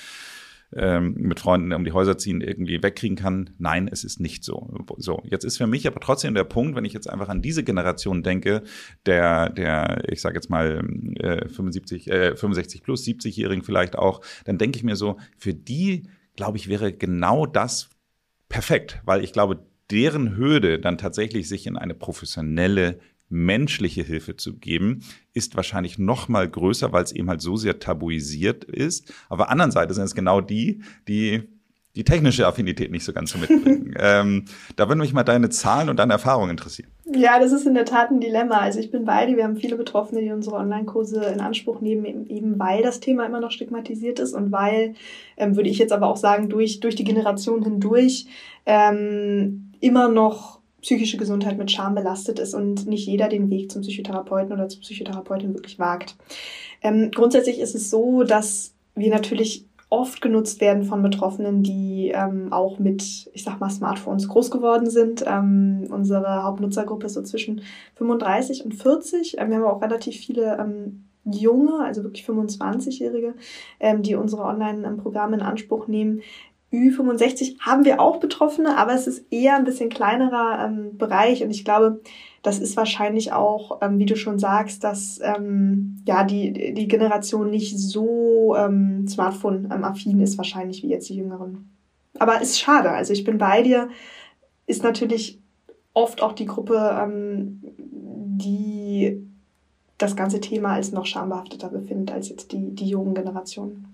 ähm, 0.75 1.15
mit 1.19 1.41
Freunden 1.41 1.73
um 1.73 1.85
die 1.85 1.93
Häuser 1.93 2.17
ziehen 2.17 2.41
irgendwie 2.41 2.83
wegkriegen 2.83 3.17
kann. 3.17 3.51
Nein, 3.59 3.89
es 3.93 4.05
ist 4.05 4.21
nicht 4.21 4.43
so. 4.43 4.75
So, 4.97 5.23
jetzt 5.25 5.45
ist 5.45 5.59
für 5.59 5.67
mich 5.67 5.87
aber 5.87 6.01
trotzdem 6.01 6.35
der 6.35 6.45
Punkt, 6.45 6.77
wenn 6.77 6.85
ich 6.85 6.95
jetzt 6.95 7.11
einfach 7.11 7.29
an 7.29 7.43
diese 7.43 7.63
Generation 7.63 8.23
denke, 8.23 8.63
der, 9.05 9.51
der, 9.51 10.03
ich 10.09 10.21
sage 10.21 10.37
jetzt 10.37 10.49
mal 10.49 10.83
äh, 11.17 11.49
75, 11.49 12.11
äh, 12.11 12.37
65 12.37 12.83
plus, 12.83 13.05
70-Jährigen 13.05 13.65
vielleicht 13.65 13.97
auch, 13.97 14.23
dann 14.45 14.59
denke 14.59 14.79
ich 14.79 14.85
mir 14.85 14.97
so, 14.97 15.19
für 15.37 15.53
die, 15.53 16.05
glaube 16.37 16.57
ich, 16.57 16.69
wäre 16.69 16.93
genau 16.93 17.45
das 17.45 17.91
perfekt, 18.49 19.01
weil 19.05 19.23
ich 19.23 19.33
glaube, 19.33 19.67
deren 19.91 20.37
Hürde 20.37 20.79
dann 20.79 20.97
tatsächlich 20.97 21.49
sich 21.49 21.67
in 21.67 21.77
eine 21.77 21.95
professionelle 21.95 22.99
menschliche 23.33 24.03
Hilfe 24.03 24.37
zu 24.37 24.57
geben, 24.59 25.01
ist 25.33 25.57
wahrscheinlich 25.57 25.99
noch 25.99 26.29
mal 26.29 26.49
größer, 26.49 26.93
weil 26.93 27.05
es 27.05 27.13
eben 27.13 27.29
halt 27.29 27.41
so 27.41 27.57
sehr 27.57 27.79
tabuisiert 27.79 28.65
ist. 28.65 29.13
Auf 29.29 29.39
der 29.39 29.51
anderen 29.51 29.73
Seite 29.73 29.95
sind 29.95 30.05
es 30.05 30.15
genau 30.15 30.41
die, 30.41 30.83
die 31.09 31.49
die 31.95 32.05
technische 32.05 32.47
Affinität 32.47 32.91
nicht 32.91 33.05
so 33.05 33.13
ganz 33.13 33.33
so 33.33 33.39
mitbringen. 33.39 33.95
ähm, 33.99 34.47
da 34.77 34.89
würden 34.89 35.01
mich 35.01 35.13
mal 35.13 35.25
deine 35.25 35.51
Zahlen 35.51 35.91
und 35.91 35.99
deine 35.99 36.15
Erfahrungen 36.15 36.51
interessieren. 36.51 36.91
Ja, 37.05 37.39
das 37.39 37.53
ist 37.53 37.67
in 37.67 37.75
der 37.75 37.85
Tat 37.85 38.11
ein 38.11 38.21
Dilemma. 38.21 38.59
Also 38.59 38.79
ich 38.79 38.91
bin 38.91 39.05
bei 39.05 39.27
dir. 39.27 39.37
Wir 39.37 39.45
haben 39.45 39.57
viele 39.57 39.77
Betroffene, 39.77 40.23
die 40.23 40.31
unsere 40.31 40.57
Online-Kurse 40.57 41.25
in 41.25 41.41
Anspruch 41.41 41.81
nehmen, 41.81 42.27
eben 42.27 42.59
weil 42.59 42.83
das 42.83 43.01
Thema 43.01 43.27
immer 43.27 43.41
noch 43.41 43.51
stigmatisiert 43.51 44.19
ist 44.19 44.33
und 44.33 44.53
weil, 44.53 44.95
ähm, 45.37 45.57
würde 45.57 45.69
ich 45.69 45.79
jetzt 45.79 45.93
aber 45.93 46.07
auch 46.07 46.17
sagen, 46.17 46.49
durch, 46.49 46.81
durch 46.81 46.95
die 46.95 47.05
Generation 47.05 47.63
hindurch 47.63 48.27
ähm, 48.65 49.73
immer 49.81 50.09
noch 50.09 50.62
psychische 50.83 51.17
Gesundheit 51.17 51.57
mit 51.57 51.71
Scham 51.71 51.95
belastet 51.95 52.39
ist 52.39 52.55
und 52.55 52.87
nicht 52.87 53.07
jeder 53.07 53.29
den 53.29 53.49
Weg 53.51 53.73
zum 53.73 53.83
Psychotherapeuten 53.83 54.53
oder 54.53 54.69
zur 54.69 54.81
Psychotherapeutin 54.81 55.55
wirklich 55.55 55.79
wagt. 55.79 56.17
Ähm, 56.83 57.11
grundsätzlich 57.15 57.61
ist 57.61 57.75
es 57.75 57.89
so, 57.89 58.25
dass 58.25 58.75
wir 58.95 59.11
natürlich 59.11 59.65
oft 59.89 60.23
genutzt 60.23 60.61
werden 60.61 60.85
von 60.85 61.03
Betroffenen, 61.03 61.63
die 61.63 62.13
ähm, 62.15 62.51
auch 62.51 62.79
mit, 62.79 63.31
ich 63.35 63.45
sag 63.45 63.61
mal, 63.61 63.71
Smartphones 63.71 64.27
groß 64.27 64.51
geworden 64.51 64.89
sind. 64.89 65.23
Ähm, 65.27 65.87
unsere 65.91 66.45
Hauptnutzergruppe 66.45 67.07
ist 67.07 67.15
so 67.15 67.23
zwischen 67.23 67.61
35 67.97 68.65
und 68.65 68.73
40. 68.75 69.37
Ähm, 69.39 69.51
wir 69.51 69.59
haben 69.59 69.65
auch 69.65 69.83
relativ 69.83 70.17
viele 70.17 70.57
ähm, 70.59 71.05
junge, 71.25 71.85
also 71.85 72.03
wirklich 72.03 72.27
25-Jährige, 72.27 73.35
ähm, 73.81 74.03
die 74.03 74.15
unsere 74.15 74.45
Online-Programme 74.45 75.37
in 75.37 75.43
Anspruch 75.43 75.87
nehmen, 75.89 76.23
Ü65 76.73 77.61
haben 77.61 77.85
wir 77.85 78.01
auch 78.01 78.19
Betroffene, 78.19 78.77
aber 78.79 78.95
es 78.95 79.07
ist 79.07 79.31
eher 79.31 79.57
ein 79.57 79.65
bisschen 79.65 79.91
kleinerer 79.91 80.65
ähm, 80.65 80.97
Bereich 80.97 81.43
und 81.43 81.51
ich 81.51 81.65
glaube, 81.65 82.01
das 82.43 82.59
ist 82.59 82.77
wahrscheinlich 82.77 83.33
auch, 83.33 83.79
ähm, 83.83 83.99
wie 83.99 84.07
du 84.07 84.17
schon 84.17 84.39
sagst, 84.39 84.83
dass 84.83 85.21
ähm, 85.23 86.03
ja 86.07 86.25
die, 86.25 86.75
die 86.75 86.89
Generation 86.89 87.51
nicht 87.51 87.79
so 87.79 88.57
ähm, 88.57 89.07
Smartphone-affin 89.07 90.21
ist, 90.21 90.39
wahrscheinlich 90.39 90.83
wie 90.83 90.89
jetzt 90.89 91.09
die 91.09 91.17
Jüngeren. 91.17 91.71
Aber 92.19 92.41
ist 92.41 92.59
schade. 92.59 92.91
Also 92.91 93.13
ich 93.13 93.25
bin 93.25 93.39
bei 93.39 93.63
dir. 93.63 93.89
Ist 94.67 94.83
natürlich 94.83 95.41
oft 95.95 96.23
auch 96.23 96.33
die 96.33 96.47
Gruppe, 96.47 96.99
ähm, 97.01 97.63
die 97.79 99.23
das 99.99 100.17
ganze 100.17 100.41
Thema 100.41 100.75
als 100.75 100.93
noch 100.93 101.07
schambehafteter 101.07 101.69
befindet 101.69 102.13
als 102.13 102.29
jetzt 102.29 102.53
die, 102.53 102.75
die 102.75 102.89
jungen 102.89 103.15
Generationen. 103.15 103.92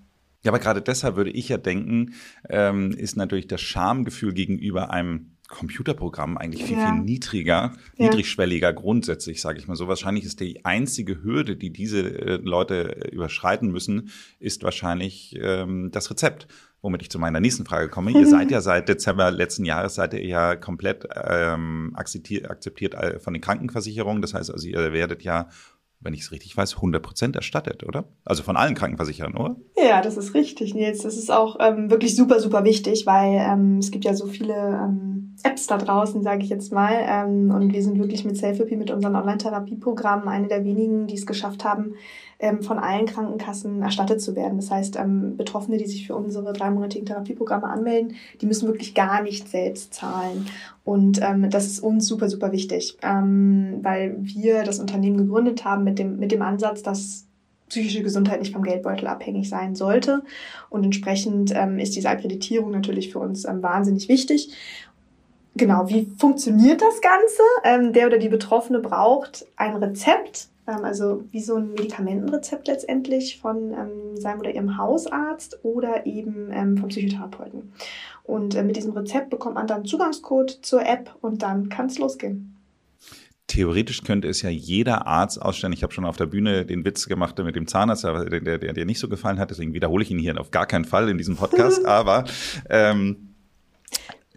Ja, 0.48 0.52
aber 0.52 0.60
gerade 0.60 0.80
deshalb 0.80 1.16
würde 1.16 1.28
ich 1.28 1.50
ja 1.50 1.58
denken, 1.58 2.14
ähm, 2.48 2.92
ist 2.92 3.18
natürlich 3.18 3.48
das 3.48 3.60
Schamgefühl 3.60 4.32
gegenüber 4.32 4.90
einem 4.90 5.36
Computerprogramm 5.46 6.38
eigentlich 6.38 6.64
viel, 6.64 6.78
ja. 6.78 6.90
viel 6.90 7.02
niedriger, 7.02 7.72
ja. 7.98 8.06
niedrigschwelliger 8.06 8.72
grundsätzlich, 8.72 9.42
sage 9.42 9.58
ich 9.58 9.68
mal 9.68 9.76
so. 9.76 9.88
Wahrscheinlich 9.88 10.24
ist 10.24 10.40
die 10.40 10.64
einzige 10.64 11.22
Hürde, 11.22 11.54
die 11.56 11.70
diese 11.70 12.00
äh, 12.00 12.36
Leute 12.36 12.96
äh, 12.96 13.14
überschreiten 13.14 13.70
müssen, 13.70 14.08
ist 14.38 14.62
wahrscheinlich 14.62 15.38
ähm, 15.38 15.90
das 15.92 16.10
Rezept. 16.10 16.48
Womit 16.80 17.02
ich 17.02 17.10
zu 17.10 17.18
meiner 17.18 17.40
nächsten 17.40 17.66
Frage 17.66 17.88
komme. 17.88 18.12
Ihr 18.12 18.26
seid 18.28 18.52
ja 18.52 18.60
seit 18.60 18.88
Dezember 18.88 19.32
letzten 19.32 19.64
Jahres 19.64 19.96
seid 19.96 20.14
ihr 20.14 20.24
ja 20.24 20.54
komplett 20.54 21.08
ähm, 21.12 21.90
akzeptiert, 21.96 22.48
akzeptiert 22.48 22.94
äh, 22.94 23.18
von 23.18 23.34
den 23.34 23.42
Krankenversicherungen. 23.42 24.22
Das 24.22 24.32
heißt 24.32 24.50
also, 24.50 24.66
ihr 24.66 24.92
werdet 24.92 25.24
ja 25.24 25.48
wenn 26.00 26.14
ich 26.14 26.20
es 26.20 26.32
richtig 26.32 26.56
weiß, 26.56 26.76
100 26.76 27.02
Prozent 27.02 27.36
erstattet, 27.36 27.84
oder? 27.84 28.04
Also 28.24 28.42
von 28.42 28.56
allen 28.56 28.74
Krankenversicherern, 28.74 29.36
oder? 29.36 29.56
Ja, 29.76 30.00
das 30.00 30.16
ist 30.16 30.34
richtig, 30.34 30.74
Nils. 30.74 31.02
Das 31.02 31.16
ist 31.16 31.30
auch 31.30 31.56
ähm, 31.60 31.90
wirklich 31.90 32.14
super, 32.14 32.40
super 32.40 32.64
wichtig, 32.64 33.06
weil 33.06 33.34
ähm, 33.34 33.78
es 33.78 33.90
gibt 33.90 34.04
ja 34.04 34.14
so 34.14 34.26
viele 34.26 34.54
ähm, 34.54 35.36
Apps 35.42 35.66
da 35.66 35.76
draußen, 35.76 36.22
sage 36.22 36.44
ich 36.44 36.50
jetzt 36.50 36.72
mal. 36.72 36.94
Ähm, 37.00 37.50
und 37.50 37.72
wir 37.72 37.82
sind 37.82 37.98
wirklich 37.98 38.24
mit 38.24 38.36
Selfie 38.36 38.76
mit 38.76 38.90
unseren 38.90 39.16
Online-Therapieprogrammen 39.16 40.28
eine 40.28 40.48
der 40.48 40.64
wenigen, 40.64 41.06
die 41.06 41.14
es 41.14 41.26
geschafft 41.26 41.64
haben, 41.64 41.94
ähm, 42.40 42.62
von 42.62 42.78
allen 42.78 43.06
Krankenkassen 43.06 43.82
erstattet 43.82 44.20
zu 44.20 44.36
werden. 44.36 44.58
Das 44.58 44.70
heißt, 44.70 44.96
ähm, 44.96 45.36
Betroffene, 45.36 45.76
die 45.76 45.86
sich 45.86 46.06
für 46.06 46.14
unsere 46.14 46.52
dreimonatigen 46.52 47.06
Therapieprogramme 47.06 47.66
anmelden, 47.66 48.14
die 48.40 48.46
müssen 48.46 48.68
wirklich 48.68 48.94
gar 48.94 49.22
nicht 49.22 49.48
selbst 49.48 49.94
zahlen. 49.94 50.46
Und 50.84 51.20
ähm, 51.22 51.50
das 51.50 51.66
ist 51.66 51.80
uns 51.80 52.06
super, 52.06 52.28
super 52.28 52.52
wichtig, 52.52 52.96
ähm, 53.02 53.80
weil 53.82 54.16
wir 54.20 54.62
das 54.62 54.78
Unternehmen 54.78 55.18
gegründet 55.18 55.64
haben 55.64 55.84
mit 55.84 55.98
dem, 55.98 56.18
mit 56.18 56.32
dem 56.32 56.42
Ansatz, 56.42 56.82
dass 56.82 57.28
psychische 57.68 58.02
Gesundheit 58.02 58.40
nicht 58.40 58.52
vom 58.52 58.62
Geldbeutel 58.62 59.08
abhängig 59.08 59.48
sein 59.48 59.74
sollte. 59.74 60.22
Und 60.70 60.84
entsprechend 60.84 61.52
ähm, 61.54 61.78
ist 61.78 61.96
diese 61.96 62.08
Akkreditierung 62.08 62.70
natürlich 62.70 63.12
für 63.12 63.18
uns 63.18 63.44
ähm, 63.44 63.62
wahnsinnig 63.62 64.08
wichtig. 64.08 64.54
Genau, 65.58 65.88
wie 65.88 66.10
funktioniert 66.16 66.80
das 66.80 67.00
Ganze? 67.00 67.42
Ähm, 67.64 67.92
der 67.92 68.06
oder 68.06 68.18
die 68.18 68.28
Betroffene 68.28 68.78
braucht 68.78 69.46
ein 69.56 69.76
Rezept 69.76 70.48
ähm, 70.68 70.84
also 70.84 71.24
wie 71.30 71.40
so 71.40 71.56
ein 71.56 71.70
Medikamentenrezept 71.70 72.68
letztendlich 72.68 73.38
von 73.40 73.72
ähm, 73.72 74.16
seinem 74.16 74.40
oder 74.40 74.54
ihrem 74.54 74.76
Hausarzt 74.76 75.58
oder 75.64 76.06
eben 76.06 76.50
ähm, 76.52 76.76
vom 76.76 76.90
Psychotherapeuten. 76.90 77.72
Und 78.22 78.54
äh, 78.54 78.62
mit 78.62 78.76
diesem 78.76 78.92
Rezept 78.92 79.30
bekommt 79.30 79.54
man 79.54 79.66
dann 79.66 79.86
Zugangscode 79.86 80.58
zur 80.62 80.86
App 80.86 81.16
und 81.22 81.42
dann 81.42 81.70
kann 81.70 81.86
es 81.86 81.98
losgehen. 81.98 82.54
Theoretisch 83.46 84.02
könnte 84.04 84.28
es 84.28 84.42
ja 84.42 84.50
jeder 84.50 85.06
Arzt 85.06 85.40
ausstellen. 85.40 85.72
Ich 85.72 85.82
habe 85.82 85.94
schon 85.94 86.04
auf 86.04 86.18
der 86.18 86.26
Bühne 86.26 86.66
den 86.66 86.84
Witz 86.84 87.06
gemacht 87.06 87.38
mit 87.38 87.56
dem 87.56 87.66
Zahnarzt, 87.66 88.04
der, 88.04 88.58
der, 88.58 88.58
der 88.58 88.84
nicht 88.84 88.98
so 88.98 89.08
gefallen 89.08 89.38
hat. 89.38 89.50
Deswegen 89.50 89.72
wiederhole 89.72 90.04
ich 90.04 90.10
ihn 90.10 90.18
hier 90.18 90.38
auf 90.38 90.50
gar 90.50 90.66
keinen 90.66 90.84
Fall 90.84 91.08
in 91.08 91.16
diesem 91.16 91.36
Podcast. 91.36 91.82
Aber 91.86 92.24
ähm, 92.68 93.27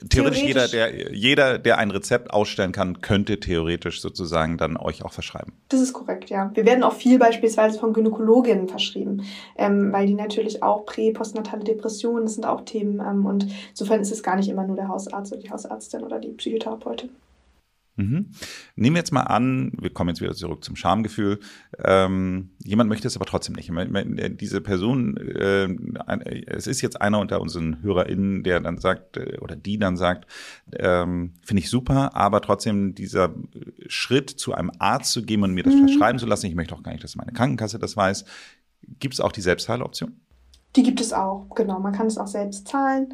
theoretisch, 0.10 0.44
jeder, 0.44 0.68
der, 0.68 1.14
jeder, 1.14 1.60
der 1.60 1.78
ein 1.78 1.92
Rezept 1.92 2.32
ausstellen 2.32 2.72
kann, 2.72 3.02
könnte 3.02 3.40
theoretisch 3.40 4.02
sozusagen 4.02 4.58
dann 4.58 4.78
euch 4.78 5.04
auch 5.04 5.14
verschreiben. 5.14 5.54
Das 5.70 5.82
ist 5.82 5.94
korrekt, 5.94 6.30
ja. 6.30 6.52
Wir 6.54 6.66
werden 6.66 6.84
auch 6.84 6.94
viel 6.94 7.20
beispielsweise 7.20 7.80
von 7.80 7.94
Gynäkologinnen 7.94 8.68
verschrieben, 8.68 9.24
ähm, 9.58 9.92
weil 9.92 10.08
die 10.08 10.16
natürlich 10.16 10.64
auch 10.64 10.86
prä-, 10.86 11.14
postnatale 11.14 11.64
Depressionen, 11.64 12.24
das 12.26 12.36
sind 12.36 12.46
auch 12.46 12.62
Themen. 12.62 13.00
Ähm, 13.00 13.26
und 13.26 13.48
insofern 13.70 14.02
ist 14.02 14.12
es 14.12 14.24
gar 14.24 14.36
nicht 14.36 14.50
immer 14.50 14.66
nur 14.66 14.76
der 14.76 14.88
Hausarzt 14.88 15.32
oder 15.32 15.42
die 15.42 15.52
Hausärztin 15.52 16.04
oder 16.04 16.20
die 16.20 16.30
Psychotherapeutin. 16.30 17.10
Mhm. 18.02 18.32
Nehmen 18.76 18.96
wir 18.96 19.00
jetzt 19.00 19.12
mal 19.12 19.22
an, 19.22 19.72
wir 19.80 19.92
kommen 19.92 20.10
jetzt 20.10 20.22
wieder 20.22 20.34
zurück 20.34 20.64
zum 20.64 20.76
Schamgefühl. 20.76 21.40
Ähm, 21.84 22.50
jemand 22.64 22.90
möchte 22.90 23.08
es 23.08 23.16
aber 23.16 23.26
trotzdem 23.26 23.56
nicht. 23.56 23.72
Diese 24.42 24.62
Person, 24.62 25.18
äh, 25.18 25.68
es 26.48 26.68
ist 26.68 26.82
jetzt 26.82 27.02
einer 27.02 27.20
unter 27.20 27.42
unseren 27.42 27.82
HörerInnen, 27.82 28.44
der 28.44 28.60
dann 28.60 28.78
sagt, 28.78 29.18
äh, 29.18 29.38
oder 29.40 29.56
die 29.56 29.78
dann 29.78 29.98
sagt, 29.98 30.26
ähm, 30.74 31.34
finde 31.42 31.62
ich 31.62 31.70
super, 31.70 32.16
aber 32.16 32.42
trotzdem 32.42 32.96
dieser 32.96 33.34
Schritt 33.88 34.30
zu 34.30 34.54
einem 34.54 34.72
Arzt 34.80 35.12
zu 35.12 35.24
gehen 35.24 35.44
und 35.44 35.54
mir 35.54 35.64
das 35.64 35.76
mhm. 35.76 35.88
verschreiben 35.88 36.20
zu 36.20 36.26
lassen, 36.26 36.48
ich 36.48 36.56
möchte 36.56 36.76
auch 36.76 36.84
gar 36.84 36.92
nicht, 36.92 37.04
dass 37.04 37.16
meine 37.16 37.32
Krankenkasse 37.32 37.80
das 37.80 37.96
weiß. 37.96 38.26
Gibt 39.00 39.14
es 39.14 39.20
auch 39.20 39.32
die 39.32 39.42
Selbstzahloption? 39.42 40.20
Die 40.76 40.84
gibt 40.84 41.02
es 41.02 41.14
auch, 41.14 41.48
genau. 41.56 41.80
Man 41.80 41.94
kann 41.94 42.08
es 42.08 42.18
auch 42.18 42.28
selbst 42.28 42.68
zahlen. 42.68 43.14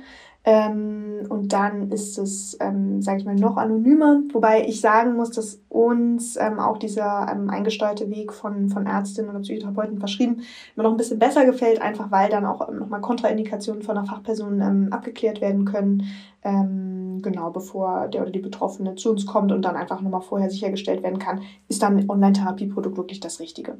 Ähm, 0.50 1.26
und 1.28 1.52
dann 1.52 1.92
ist 1.92 2.18
es, 2.18 2.56
ähm, 2.62 3.02
sage 3.02 3.20
ich 3.20 3.26
mal, 3.26 3.36
noch 3.36 3.58
anonymer. 3.58 4.22
Wobei 4.32 4.66
ich 4.66 4.80
sagen 4.80 5.18
muss, 5.18 5.32
dass 5.32 5.62
uns 5.68 6.38
ähm, 6.38 6.58
auch 6.58 6.78
dieser 6.78 7.28
ähm, 7.30 7.50
eingesteuerte 7.50 8.10
Weg 8.10 8.32
von, 8.32 8.70
von 8.70 8.86
Ärztinnen 8.86 9.30
oder 9.30 9.42
Psychotherapeuten 9.42 10.00
verschrieben 10.00 10.44
immer 10.74 10.84
noch 10.84 10.92
ein 10.92 10.98
bisschen 10.98 11.20
besser 11.20 11.46
gefällt, 11.46 11.82
einfach 11.82 12.12
weil 12.12 12.30
dann 12.30 12.46
auch 12.46 12.70
ähm, 12.70 12.80
nochmal 12.80 13.02
Kontraindikationen 13.02 13.84
von 13.84 13.98
einer 13.98 14.08
Fachperson 14.08 14.62
ähm, 14.62 14.88
abgeklärt 14.92 15.42
werden 15.42 15.66
können. 15.66 16.04
Ähm, 16.44 17.22
genau, 17.22 17.50
bevor 17.52 18.08
der 18.08 18.22
oder 18.22 18.32
die 18.32 18.40
Betroffene 18.40 18.96
zu 18.96 19.12
uns 19.12 19.26
kommt 19.26 19.52
und 19.52 19.64
dann 19.64 19.76
einfach 19.76 20.00
nochmal 20.00 20.22
vorher 20.22 20.50
sichergestellt 20.50 21.04
werden 21.04 21.20
kann, 21.20 21.42
ist 21.68 21.84
dann 21.84 21.98
ein 21.98 22.10
Online-Therapieprodukt 22.10 22.96
wirklich 22.96 23.20
das 23.20 23.42
Richtige. 23.42 23.80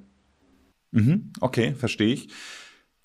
Mhm, 0.92 1.32
okay, 1.40 1.74
verstehe 1.76 2.14
ich. 2.14 2.28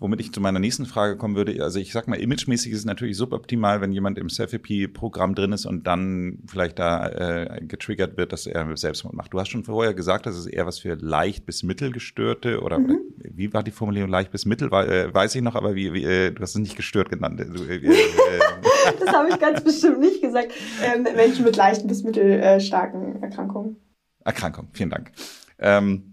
Womit 0.03 0.21
ich 0.21 0.33
zu 0.33 0.41
meiner 0.41 0.59
nächsten 0.59 0.85
Frage 0.85 1.17
kommen 1.17 1.37
würde, 1.37 1.63
also 1.63 1.79
ich 1.79 1.93
sag 1.93 2.09
mal, 2.09 2.17
imagemäßig 2.17 2.73
ist 2.73 2.81
es 2.81 2.85
natürlich 2.85 3.17
suboptimal, 3.17 3.81
wenn 3.81 3.93
jemand 3.93 4.19
im 4.19 4.29
Selfie-Programm 4.29 5.37
drin 5.37 5.53
ist 5.53 5.65
und 5.65 5.87
dann 5.87 6.41
vielleicht 6.49 6.81
da 6.81 7.09
äh, 7.09 7.65
getriggert 7.65 8.17
wird, 8.17 8.33
dass 8.33 8.49
er 8.49 8.77
Selbstmord 8.77 9.15
macht. 9.15 9.33
Du 9.33 9.39
hast 9.39 9.51
schon 9.51 9.63
vorher 9.63 9.95
gesagt, 9.95 10.27
das 10.27 10.37
ist 10.37 10.47
eher 10.47 10.67
was 10.67 10.81
für 10.81 10.95
leicht 10.97 11.47
bis 11.47 11.63
mittelgestörte 11.63 12.63
oder, 12.63 12.81
mhm. 12.81 12.99
wie 13.17 13.55
war 13.55 13.63
die 13.63 13.71
Formulierung 13.71 14.11
leicht 14.11 14.33
bis 14.33 14.45
mittel, 14.45 14.73
äh, 14.73 15.15
weiß 15.15 15.37
ich 15.37 15.43
noch, 15.43 15.55
aber 15.55 15.77
wie, 15.77 15.93
wie 15.93 16.03
äh, 16.03 16.33
du 16.33 16.43
hast 16.43 16.57
es 16.57 16.61
nicht 16.61 16.75
gestört 16.75 17.09
genannt. 17.09 17.39
Äh, 17.39 17.45
äh, 17.45 17.77
äh 17.77 17.91
das 18.99 19.15
habe 19.15 19.29
ich 19.29 19.39
ganz 19.39 19.63
bestimmt 19.63 20.01
nicht 20.01 20.21
gesagt. 20.21 20.51
Ähm, 20.83 21.05
Menschen 21.15 21.45
mit 21.45 21.55
leichten 21.55 21.87
bis 21.87 22.03
mittelstarken 22.03 23.23
Erkrankungen. 23.23 23.77
Erkrankung, 24.25 24.67
vielen 24.73 24.91
Dank. 24.91 25.13
Ähm, 25.61 26.12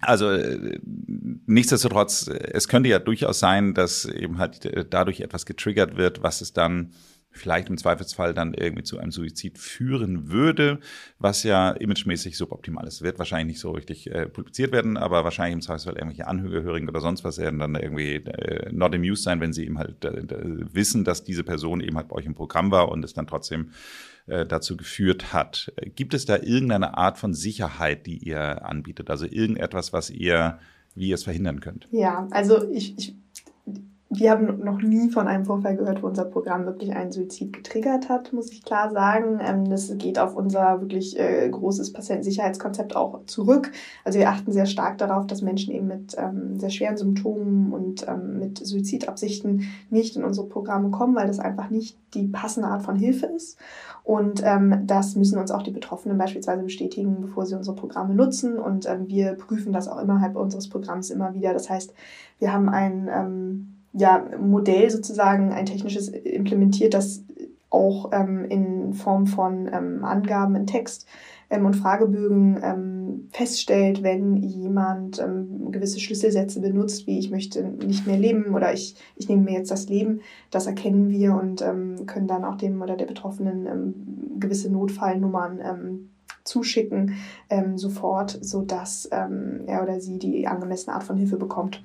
also 0.00 0.30
äh, 0.30 0.78
nichtsdestotrotz, 1.46 2.28
es 2.28 2.68
könnte 2.68 2.88
ja 2.88 2.98
durchaus 2.98 3.38
sein, 3.38 3.74
dass 3.74 4.04
eben 4.04 4.38
halt 4.38 4.64
äh, 4.64 4.84
dadurch 4.88 5.20
etwas 5.20 5.46
getriggert 5.46 5.96
wird, 5.96 6.22
was 6.22 6.40
es 6.40 6.52
dann 6.52 6.92
vielleicht 7.36 7.68
im 7.68 7.76
Zweifelsfall 7.76 8.34
dann 8.34 8.54
irgendwie 8.54 8.82
zu 8.82 8.98
einem 8.98 9.12
Suizid 9.12 9.58
führen 9.58 10.30
würde, 10.30 10.80
was 11.18 11.42
ja 11.42 11.70
imagemäßig 11.70 12.36
suboptimal 12.36 12.86
ist. 12.86 13.02
Wird 13.02 13.18
wahrscheinlich 13.18 13.56
nicht 13.56 13.60
so 13.60 13.72
richtig 13.72 14.10
äh, 14.10 14.26
publiziert 14.26 14.72
werden, 14.72 14.96
aber 14.96 15.24
wahrscheinlich 15.24 15.54
im 15.54 15.60
Zweifelsfall 15.60 15.94
irgendwelche 15.94 16.26
Angehörigen 16.26 16.88
oder 16.88 17.00
sonst 17.00 17.24
was 17.24 17.38
werden 17.38 17.58
dann 17.58 17.74
irgendwie 17.74 18.14
äh, 18.14 18.72
not 18.72 18.94
amused 18.94 19.24
sein, 19.24 19.40
wenn 19.40 19.52
sie 19.52 19.64
eben 19.64 19.78
halt 19.78 20.04
äh, 20.04 20.24
wissen, 20.74 21.04
dass 21.04 21.24
diese 21.24 21.44
Person 21.44 21.80
eben 21.80 21.96
halt 21.96 22.08
bei 22.08 22.16
euch 22.16 22.26
im 22.26 22.34
Programm 22.34 22.70
war 22.70 22.88
und 22.88 23.04
es 23.04 23.14
dann 23.14 23.26
trotzdem 23.26 23.70
äh, 24.26 24.46
dazu 24.46 24.76
geführt 24.76 25.32
hat. 25.32 25.72
Gibt 25.94 26.14
es 26.14 26.26
da 26.26 26.36
irgendeine 26.36 26.96
Art 26.96 27.18
von 27.18 27.34
Sicherheit, 27.34 28.06
die 28.06 28.18
ihr 28.18 28.64
anbietet? 28.64 29.10
Also 29.10 29.26
irgendetwas, 29.26 29.92
was 29.92 30.10
ihr, 30.10 30.58
wie 30.94 31.08
ihr 31.08 31.14
es 31.14 31.24
verhindern 31.24 31.60
könnt? 31.60 31.88
Ja, 31.90 32.26
also 32.30 32.68
ich, 32.70 32.98
ich 32.98 33.14
wir 34.08 34.30
haben 34.30 34.64
noch 34.64 34.80
nie 34.80 35.10
von 35.10 35.26
einem 35.26 35.44
Vorfall 35.44 35.76
gehört, 35.76 36.02
wo 36.02 36.06
unser 36.06 36.24
Programm 36.24 36.64
wirklich 36.64 36.94
einen 36.94 37.10
Suizid 37.10 37.52
getriggert 37.52 38.08
hat, 38.08 38.32
muss 38.32 38.52
ich 38.52 38.62
klar 38.62 38.90
sagen. 38.90 39.40
Ähm, 39.42 39.68
das 39.68 39.92
geht 39.98 40.18
auf 40.18 40.36
unser 40.36 40.80
wirklich 40.80 41.18
äh, 41.18 41.48
großes 41.48 41.92
Patientensicherheitskonzept 41.92 42.94
auch 42.94 43.24
zurück. 43.26 43.72
Also 44.04 44.18
wir 44.18 44.28
achten 44.28 44.52
sehr 44.52 44.66
stark 44.66 44.98
darauf, 44.98 45.26
dass 45.26 45.42
Menschen 45.42 45.74
eben 45.74 45.88
mit 45.88 46.14
ähm, 46.16 46.58
sehr 46.58 46.70
schweren 46.70 46.96
Symptomen 46.96 47.72
und 47.72 48.06
ähm, 48.08 48.38
mit 48.38 48.58
Suizidabsichten 48.58 49.68
nicht 49.90 50.16
in 50.16 50.24
unsere 50.24 50.46
Programme 50.46 50.90
kommen, 50.90 51.16
weil 51.16 51.26
das 51.26 51.40
einfach 51.40 51.70
nicht 51.70 51.98
die 52.14 52.28
passende 52.28 52.68
Art 52.68 52.82
von 52.82 52.96
Hilfe 52.96 53.26
ist. 53.26 53.58
Und 54.06 54.40
das 54.84 55.16
müssen 55.16 55.36
uns 55.36 55.50
auch 55.50 55.62
die 55.62 55.72
Betroffenen 55.72 56.16
beispielsweise 56.16 56.62
bestätigen, 56.62 57.22
bevor 57.22 57.44
sie 57.44 57.56
unsere 57.56 57.74
Programme 57.74 58.14
nutzen. 58.14 58.56
Und 58.56 58.88
wir 59.08 59.32
prüfen 59.32 59.72
das 59.72 59.88
auch 59.88 60.00
innerhalb 60.00 60.36
unseres 60.36 60.68
Programms 60.68 61.10
immer 61.10 61.34
wieder. 61.34 61.52
Das 61.52 61.68
heißt, 61.68 61.92
wir 62.38 62.52
haben 62.52 62.68
ein 62.68 63.74
ja, 63.92 64.24
Modell 64.38 64.90
sozusagen, 64.90 65.52
ein 65.52 65.66
technisches 65.66 66.08
implementiert, 66.08 66.94
das 66.94 67.24
auch 67.70 68.10
ähm, 68.12 68.44
in 68.44 68.94
Form 68.94 69.26
von 69.26 69.68
ähm, 69.72 70.04
Angaben 70.04 70.54
in 70.54 70.66
Text 70.66 71.06
ähm, 71.50 71.66
und 71.66 71.74
Fragebögen 71.74 72.58
ähm, 72.62 73.28
feststellt, 73.32 74.02
wenn 74.02 74.36
jemand 74.36 75.18
ähm, 75.20 75.70
gewisse 75.70 76.00
Schlüsselsätze 76.00 76.60
benutzt, 76.60 77.06
wie 77.06 77.18
ich 77.18 77.30
möchte 77.30 77.62
nicht 77.62 78.06
mehr 78.06 78.18
leben 78.18 78.54
oder 78.54 78.72
ich, 78.72 78.96
ich 79.16 79.28
nehme 79.28 79.42
mir 79.42 79.54
jetzt 79.54 79.70
das 79.70 79.88
Leben, 79.88 80.20
das 80.50 80.66
erkennen 80.66 81.08
wir 81.08 81.34
und 81.34 81.62
ähm, 81.62 82.06
können 82.06 82.26
dann 82.28 82.44
auch 82.44 82.56
dem 82.56 82.82
oder 82.82 82.96
der 82.96 83.06
Betroffenen 83.06 83.66
ähm, 83.66 83.94
gewisse 84.38 84.70
Notfallnummern 84.70 85.60
ähm, 85.60 86.10
zuschicken, 86.44 87.14
sofort, 87.74 88.38
sodass 88.40 89.08
ähm, 89.10 89.62
er 89.66 89.82
oder 89.82 89.98
sie 89.98 90.20
die 90.20 90.46
angemessene 90.46 90.94
Art 90.94 91.02
von 91.02 91.16
Hilfe 91.16 91.38
bekommt. 91.38 91.82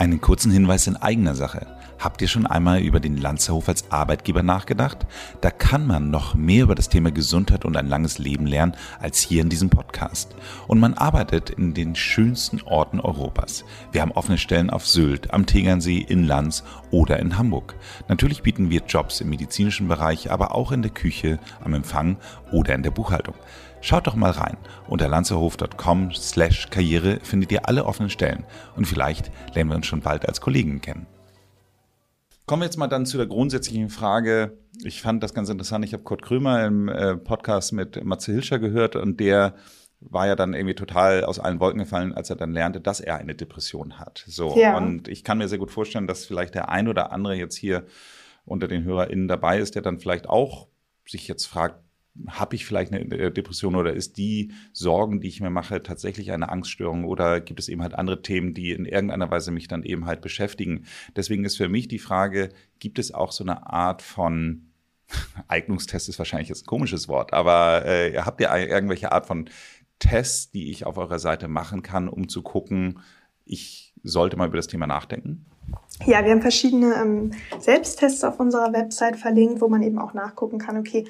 Einen 0.00 0.22
kurzen 0.22 0.50
Hinweis 0.50 0.86
in 0.86 0.96
eigener 0.96 1.34
Sache. 1.34 1.66
Habt 1.98 2.22
ihr 2.22 2.28
schon 2.28 2.46
einmal 2.46 2.80
über 2.80 3.00
den 3.00 3.18
Lanzerhof 3.18 3.68
als 3.68 3.90
Arbeitgeber 3.90 4.42
nachgedacht? 4.42 5.06
Da 5.42 5.50
kann 5.50 5.86
man 5.86 6.10
noch 6.10 6.34
mehr 6.34 6.62
über 6.62 6.74
das 6.74 6.88
Thema 6.88 7.10
Gesundheit 7.10 7.66
und 7.66 7.76
ein 7.76 7.86
langes 7.86 8.16
Leben 8.16 8.46
lernen 8.46 8.74
als 8.98 9.18
hier 9.18 9.42
in 9.42 9.50
diesem 9.50 9.68
Podcast. 9.68 10.34
Und 10.66 10.80
man 10.80 10.94
arbeitet 10.94 11.50
in 11.50 11.74
den 11.74 11.94
schönsten 11.96 12.62
Orten 12.62 12.98
Europas. 12.98 13.66
Wir 13.92 14.00
haben 14.00 14.12
offene 14.12 14.38
Stellen 14.38 14.70
auf 14.70 14.86
Sylt, 14.86 15.34
am 15.34 15.44
Tegernsee, 15.44 15.98
in 15.98 16.24
Lanz 16.24 16.64
oder 16.90 17.18
in 17.18 17.36
Hamburg. 17.36 17.74
Natürlich 18.08 18.40
bieten 18.40 18.70
wir 18.70 18.80
Jobs 18.88 19.20
im 19.20 19.28
medizinischen 19.28 19.86
Bereich, 19.86 20.30
aber 20.30 20.54
auch 20.54 20.72
in 20.72 20.80
der 20.80 20.92
Küche, 20.92 21.38
am 21.62 21.74
Empfang 21.74 22.16
oder 22.52 22.74
in 22.74 22.82
der 22.82 22.90
Buchhaltung. 22.90 23.34
Schaut 23.82 24.06
doch 24.06 24.14
mal 24.14 24.30
rein. 24.30 24.58
Unter 24.88 25.08
lanzerhof.com 25.08 26.12
slash 26.12 26.68
Karriere 26.70 27.18
findet 27.22 27.50
ihr 27.50 27.66
alle 27.66 27.86
offenen 27.86 28.10
Stellen 28.10 28.44
und 28.76 28.86
vielleicht 28.86 29.30
lernen 29.54 29.70
wir 29.70 29.76
uns 29.76 29.86
schon 29.86 30.02
bald 30.02 30.28
als 30.28 30.40
Kollegen 30.42 30.82
kennen. 30.82 31.06
Kommen 32.46 32.60
wir 32.60 32.66
jetzt 32.66 32.76
mal 32.76 32.88
dann 32.88 33.06
zu 33.06 33.16
der 33.16 33.26
grundsätzlichen 33.26 33.88
Frage. 33.88 34.58
Ich 34.84 35.00
fand 35.00 35.22
das 35.22 35.32
ganz 35.32 35.48
interessant. 35.48 35.84
Ich 35.84 35.94
habe 35.94 36.02
Kurt 36.02 36.20
Krömer 36.22 36.66
im 36.66 36.88
äh, 36.88 37.16
Podcast 37.16 37.72
mit 37.72 38.04
Matze 38.04 38.32
Hilscher 38.32 38.58
gehört 38.58 38.96
und 38.96 39.18
der 39.18 39.54
war 40.00 40.26
ja 40.26 40.34
dann 40.34 40.54
irgendwie 40.54 40.74
total 40.74 41.24
aus 41.24 41.38
allen 41.38 41.60
Wolken 41.60 41.78
gefallen, 41.78 42.12
als 42.12 42.28
er 42.28 42.36
dann 42.36 42.52
lernte, 42.52 42.80
dass 42.80 43.00
er 43.00 43.16
eine 43.16 43.34
Depression 43.34 43.98
hat. 43.98 44.24
So. 44.26 44.56
Ja. 44.58 44.76
Und 44.76 45.08
ich 45.08 45.24
kann 45.24 45.38
mir 45.38 45.48
sehr 45.48 45.58
gut 45.58 45.70
vorstellen, 45.70 46.06
dass 46.06 46.26
vielleicht 46.26 46.54
der 46.54 46.70
ein 46.70 46.88
oder 46.88 47.12
andere 47.12 47.34
jetzt 47.34 47.56
hier 47.56 47.84
unter 48.44 48.66
den 48.68 48.84
HörerInnen 48.84 49.28
dabei 49.28 49.58
ist, 49.58 49.74
der 49.74 49.82
dann 49.82 50.00
vielleicht 50.00 50.28
auch 50.28 50.68
sich 51.06 51.28
jetzt 51.28 51.46
fragt, 51.46 51.82
habe 52.28 52.56
ich 52.56 52.66
vielleicht 52.66 52.92
eine 52.92 53.00
äh, 53.00 53.30
Depression 53.30 53.76
oder 53.76 53.92
ist 53.92 54.16
die 54.16 54.52
Sorgen, 54.72 55.20
die 55.20 55.28
ich 55.28 55.40
mir 55.40 55.50
mache, 55.50 55.82
tatsächlich 55.82 56.32
eine 56.32 56.48
Angststörung 56.48 57.04
oder 57.04 57.40
gibt 57.40 57.60
es 57.60 57.68
eben 57.68 57.82
halt 57.82 57.94
andere 57.94 58.22
Themen, 58.22 58.54
die 58.54 58.72
in 58.72 58.84
irgendeiner 58.84 59.30
Weise 59.30 59.50
mich 59.50 59.68
dann 59.68 59.82
eben 59.82 60.06
halt 60.06 60.20
beschäftigen? 60.20 60.84
Deswegen 61.16 61.44
ist 61.44 61.56
für 61.56 61.68
mich 61.68 61.88
die 61.88 61.98
Frage, 61.98 62.50
gibt 62.78 62.98
es 62.98 63.14
auch 63.14 63.32
so 63.32 63.44
eine 63.44 63.70
Art 63.70 64.02
von 64.02 64.66
Eignungstest 65.48 66.08
ist 66.08 66.18
wahrscheinlich 66.18 66.48
jetzt 66.48 66.64
ein 66.64 66.66
komisches 66.66 67.08
Wort, 67.08 67.32
aber 67.32 67.84
äh, 67.84 68.16
habt 68.18 68.40
ihr 68.40 68.52
irgendwelche 68.54 69.12
Art 69.12 69.26
von 69.26 69.48
Tests, 69.98 70.50
die 70.50 70.70
ich 70.70 70.86
auf 70.86 70.98
eurer 70.98 71.18
Seite 71.18 71.48
machen 71.48 71.82
kann, 71.82 72.08
um 72.08 72.28
zu 72.28 72.42
gucken, 72.42 73.00
ich 73.44 73.92
sollte 74.02 74.36
mal 74.36 74.46
über 74.46 74.56
das 74.56 74.68
Thema 74.68 74.86
nachdenken? 74.86 75.46
Ja, 76.06 76.24
wir 76.24 76.32
haben 76.32 76.40
verschiedene 76.40 76.94
ähm, 76.94 77.32
Selbsttests 77.58 78.24
auf 78.24 78.40
unserer 78.40 78.72
Website 78.72 79.16
verlinkt, 79.16 79.60
wo 79.60 79.68
man 79.68 79.82
eben 79.82 79.98
auch 79.98 80.14
nachgucken 80.14 80.58
kann, 80.58 80.78
okay, 80.78 81.06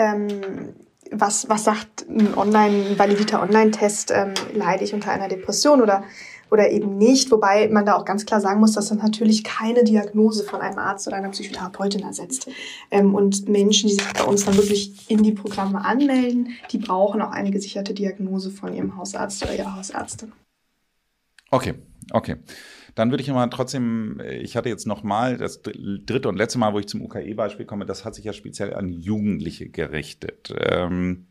ähm, 0.00 0.74
was, 1.10 1.48
was 1.48 1.64
sagt 1.64 2.08
ein 2.08 2.34
online, 2.36 2.90
ein 2.90 2.98
validierter 2.98 3.42
Online-Test, 3.42 4.12
ähm, 4.14 4.34
leide 4.54 4.84
ich 4.84 4.94
unter 4.94 5.10
einer 5.10 5.28
Depression 5.28 5.82
oder, 5.82 6.04
oder 6.50 6.70
eben 6.70 6.96
nicht. 6.96 7.30
Wobei 7.30 7.68
man 7.68 7.84
da 7.84 7.96
auch 7.96 8.04
ganz 8.04 8.26
klar 8.26 8.40
sagen 8.40 8.60
muss, 8.60 8.72
dass 8.72 8.88
das 8.88 8.98
natürlich 8.98 9.44
keine 9.44 9.84
Diagnose 9.84 10.44
von 10.44 10.60
einem 10.60 10.78
Arzt 10.78 11.06
oder 11.06 11.16
einer 11.16 11.30
Psychotherapeutin 11.30 12.02
ersetzt. 12.02 12.48
Ähm, 12.90 13.14
und 13.14 13.48
Menschen, 13.48 13.88
die 13.88 13.94
sich 13.94 14.12
bei 14.12 14.24
uns 14.24 14.44
dann 14.44 14.56
wirklich 14.56 15.10
in 15.10 15.22
die 15.22 15.32
Programme 15.32 15.84
anmelden, 15.84 16.50
die 16.70 16.78
brauchen 16.78 17.20
auch 17.22 17.32
eine 17.32 17.50
gesicherte 17.50 17.92
Diagnose 17.92 18.50
von 18.50 18.72
ihrem 18.72 18.96
Hausarzt 18.96 19.42
oder 19.42 19.54
ihrer 19.54 19.76
Hausärztin. 19.76 20.32
Okay, 21.50 21.74
okay. 22.12 22.36
Dann 22.94 23.10
würde 23.10 23.22
ich 23.22 23.28
immer 23.28 23.48
trotzdem, 23.50 24.20
ich 24.20 24.56
hatte 24.56 24.68
jetzt 24.68 24.86
nochmal 24.86 25.36
das 25.36 25.62
dritte 25.62 26.28
und 26.28 26.36
letzte 26.36 26.58
Mal, 26.58 26.72
wo 26.72 26.78
ich 26.78 26.86
zum 26.86 27.02
UKE-Beispiel 27.02 27.66
komme, 27.66 27.86
das 27.86 28.04
hat 28.04 28.14
sich 28.14 28.24
ja 28.24 28.32
speziell 28.32 28.74
an 28.74 28.92
Jugendliche 28.92 29.68
gerichtet. 29.68 30.52
Ähm, 30.56 31.28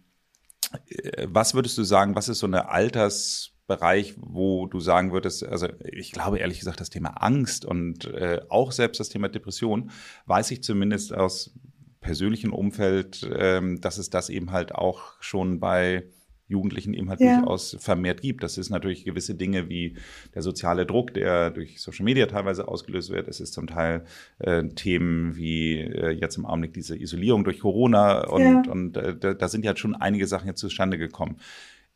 äh, 0.88 1.28
was 1.30 1.54
würdest 1.54 1.78
du 1.78 1.84
sagen, 1.84 2.16
was 2.16 2.30
ist 2.30 2.40
so 2.40 2.48
eine 2.48 2.70
Altersbereich, 2.70 4.16
wo 4.18 4.68
du 4.68 4.80
sagen 4.80 5.12
würdest, 5.12 5.46
also 5.46 5.68
ich 5.84 6.12
glaube 6.12 6.40
ehrlich 6.40 6.60
gesagt, 6.60 6.80
das 6.80 6.90
Thema 6.90 7.10
Angst 7.22 7.66
und 7.66 8.06
äh, 8.06 8.42
auch 8.50 8.72
selbst 8.72 9.00
das 9.00 9.10
Thema 9.10 9.30
Depression, 9.30 9.92
weiß 10.26 10.52
ich 10.52 10.64
zumindest 10.64 11.14
aus 11.14 11.54
persönlichem 12.02 12.54
Umfeld, 12.54 13.30
ähm, 13.36 13.82
dass 13.82 13.98
es 13.98 14.10
das 14.10 14.30
eben 14.30 14.52
halt 14.52 14.74
auch 14.74 15.14
schon 15.20 15.60
bei 15.60 16.06
Jugendlichen 16.50 16.94
eben 16.94 17.10
halt 17.10 17.22
ja. 17.22 17.38
durchaus 17.38 17.78
vermehrt 17.80 18.22
gibt. 18.22 18.44
Das 18.44 18.58
ist 18.58 18.70
natürlich 18.70 19.06
gewisse 19.06 19.36
Dinge 19.36 19.70
wie 19.70 19.96
der 20.36 20.42
soziale 20.42 20.86
Druck, 20.86 21.14
der 21.14 21.52
durch 21.52 21.80
Social 21.80 22.04
Media 22.04 22.26
teilweise 22.26 22.68
ausgelöst 22.68 23.12
wird. 23.12 23.28
Es 23.28 23.40
ist 23.40 23.54
zum 23.54 23.68
Teil 23.68 24.04
äh, 24.40 24.68
Themen 24.70 25.38
wie 25.38 25.78
äh, 25.80 26.10
jetzt 26.10 26.38
im 26.38 26.46
Augenblick 26.46 26.74
diese 26.74 26.98
Isolierung 26.98 27.44
durch 27.44 27.60
Corona 27.60 28.28
und, 28.28 28.42
ja. 28.42 28.64
und 28.72 28.98
äh, 28.98 29.16
da, 29.16 29.34
da 29.34 29.48
sind 29.48 29.64
ja 29.64 29.78
schon 29.78 29.96
einige 29.96 30.28
Sachen 30.28 30.48
jetzt 30.48 30.60
zustande 30.60 30.98
gekommen. 30.98 31.38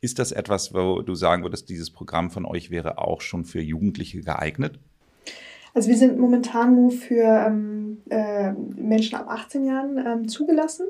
Ist 0.02 0.20
das 0.20 0.32
etwas, 0.32 0.74
wo 0.74 1.02
du 1.02 1.16
sagen 1.16 1.44
würdest, 1.44 1.70
dieses 1.70 1.90
Programm 1.90 2.30
von 2.30 2.46
euch 2.46 2.70
wäre 2.70 3.00
auch 3.00 3.22
schon 3.22 3.46
für 3.46 3.62
Jugendliche 3.62 4.22
geeignet? 4.22 4.80
Also 5.74 5.90
wir 5.90 5.98
sind 5.98 6.20
momentan 6.20 6.76
nur 6.76 6.92
für 6.92 7.24
ähm, 7.24 7.98
äh, 8.10 8.52
Menschen 8.76 9.16
ab 9.16 9.26
18 9.28 9.66
Jahren 9.66 9.98
ähm, 9.98 10.28
zugelassen. 10.28 10.86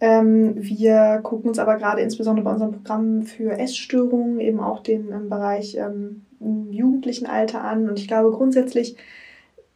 Ähm, 0.00 0.54
wir 0.56 1.20
gucken 1.22 1.48
uns 1.48 1.58
aber 1.58 1.76
gerade 1.76 2.00
insbesondere 2.00 2.44
bei 2.44 2.52
unseren 2.52 2.72
Programmen 2.72 3.22
für 3.24 3.58
Essstörungen 3.58 4.40
eben 4.40 4.60
auch 4.60 4.82
den 4.82 5.12
ähm, 5.12 5.28
Bereich 5.28 5.76
ähm, 5.76 6.24
jugendlichen 6.70 7.26
Alter 7.26 7.62
an. 7.62 7.88
Und 7.88 7.98
ich 7.98 8.08
glaube 8.08 8.34
grundsätzlich 8.34 8.96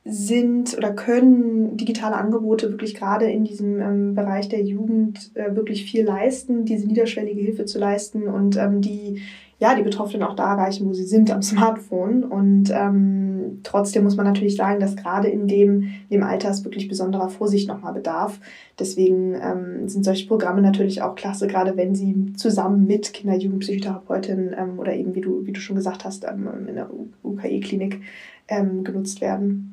sind 0.05 0.77
oder 0.77 0.92
können 0.92 1.77
digitale 1.77 2.16
Angebote 2.16 2.71
wirklich 2.71 2.95
gerade 2.95 3.31
in 3.31 3.45
diesem 3.45 3.81
ähm, 3.81 4.14
Bereich 4.14 4.49
der 4.49 4.62
Jugend 4.62 5.31
äh, 5.35 5.55
wirklich 5.55 5.85
viel 5.85 6.05
leisten, 6.05 6.64
diese 6.64 6.88
niederschwellige 6.88 7.40
Hilfe 7.40 7.66
zu 7.66 7.79
leisten 7.79 8.27
und 8.27 8.57
ähm, 8.57 8.81
die 8.81 9.21
ja, 9.62 9.77
die 9.77 9.85
Betroffenen 9.85 10.25
auch 10.25 10.35
da 10.35 10.55
erreichen, 10.55 10.88
wo 10.88 10.92
sie 10.92 11.05
sind, 11.05 11.31
am 11.31 11.40
Smartphone. 11.40 12.25
Und 12.25 12.73
ähm, 12.75 13.22
trotzdem 13.64 14.05
muss 14.05 14.16
man 14.16 14.27
natürlich 14.27 14.57
sagen, 14.57 14.81
dass 14.81 14.96
gerade 14.96 15.29
in 15.29 15.46
dem, 15.48 15.83
in 16.09 16.18
dem 16.18 16.22
Alter 16.22 16.51
es 16.51 16.64
wirklich 16.64 16.88
besonderer 16.88 17.29
Vorsicht 17.29 17.68
nochmal 17.68 17.92
bedarf. 17.92 18.40
Deswegen 18.79 19.35
ähm, 19.35 19.88
sind 19.88 20.05
solche 20.05 20.27
Programme 20.27 20.62
natürlich 20.62 21.03
auch 21.03 21.14
klasse, 21.14 21.46
gerade 21.46 21.77
wenn 21.77 21.94
sie 21.94 22.33
zusammen 22.35 22.87
mit 22.87 23.12
Kinder-, 23.12 23.37
Jugendpsychotherapeutin 23.37 24.55
ähm, 24.57 24.79
oder 24.79 24.94
eben, 24.94 25.14
wie 25.14 25.20
du, 25.20 25.46
wie 25.46 25.53
du 25.53 25.61
schon 25.61 25.77
gesagt 25.77 26.05
hast, 26.05 26.25
ähm, 26.25 26.48
in 26.68 26.75
der 26.75 26.90
UKE-Klinik 27.22 28.01
ähm, 28.48 28.85
genutzt 28.85 29.20
werden. 29.20 29.72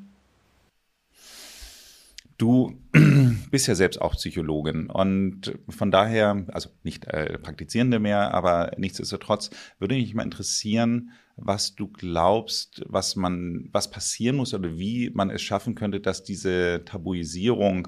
Du 2.39 2.73
bist 3.51 3.67
ja 3.67 3.75
selbst 3.75 4.01
auch 4.01 4.15
Psychologin 4.15 4.89
und 4.89 5.59
von 5.67 5.91
daher, 5.91 6.45
also 6.47 6.69
nicht 6.83 7.05
äh, 7.07 7.37
Praktizierende 7.37 7.99
mehr, 7.99 8.33
aber 8.33 8.71
nichtsdestotrotz 8.77 9.49
würde 9.77 9.95
mich 9.95 10.13
mal 10.13 10.23
interessieren, 10.23 11.11
was 11.41 11.75
du 11.75 11.87
glaubst, 11.87 12.83
was 12.87 13.15
man, 13.15 13.69
was 13.71 13.89
passieren 13.89 14.37
muss 14.37 14.53
oder 14.53 14.77
wie 14.77 15.09
man 15.11 15.29
es 15.29 15.41
schaffen 15.41 15.75
könnte, 15.75 15.99
dass 15.99 16.23
diese 16.23 16.83
Tabuisierung 16.85 17.87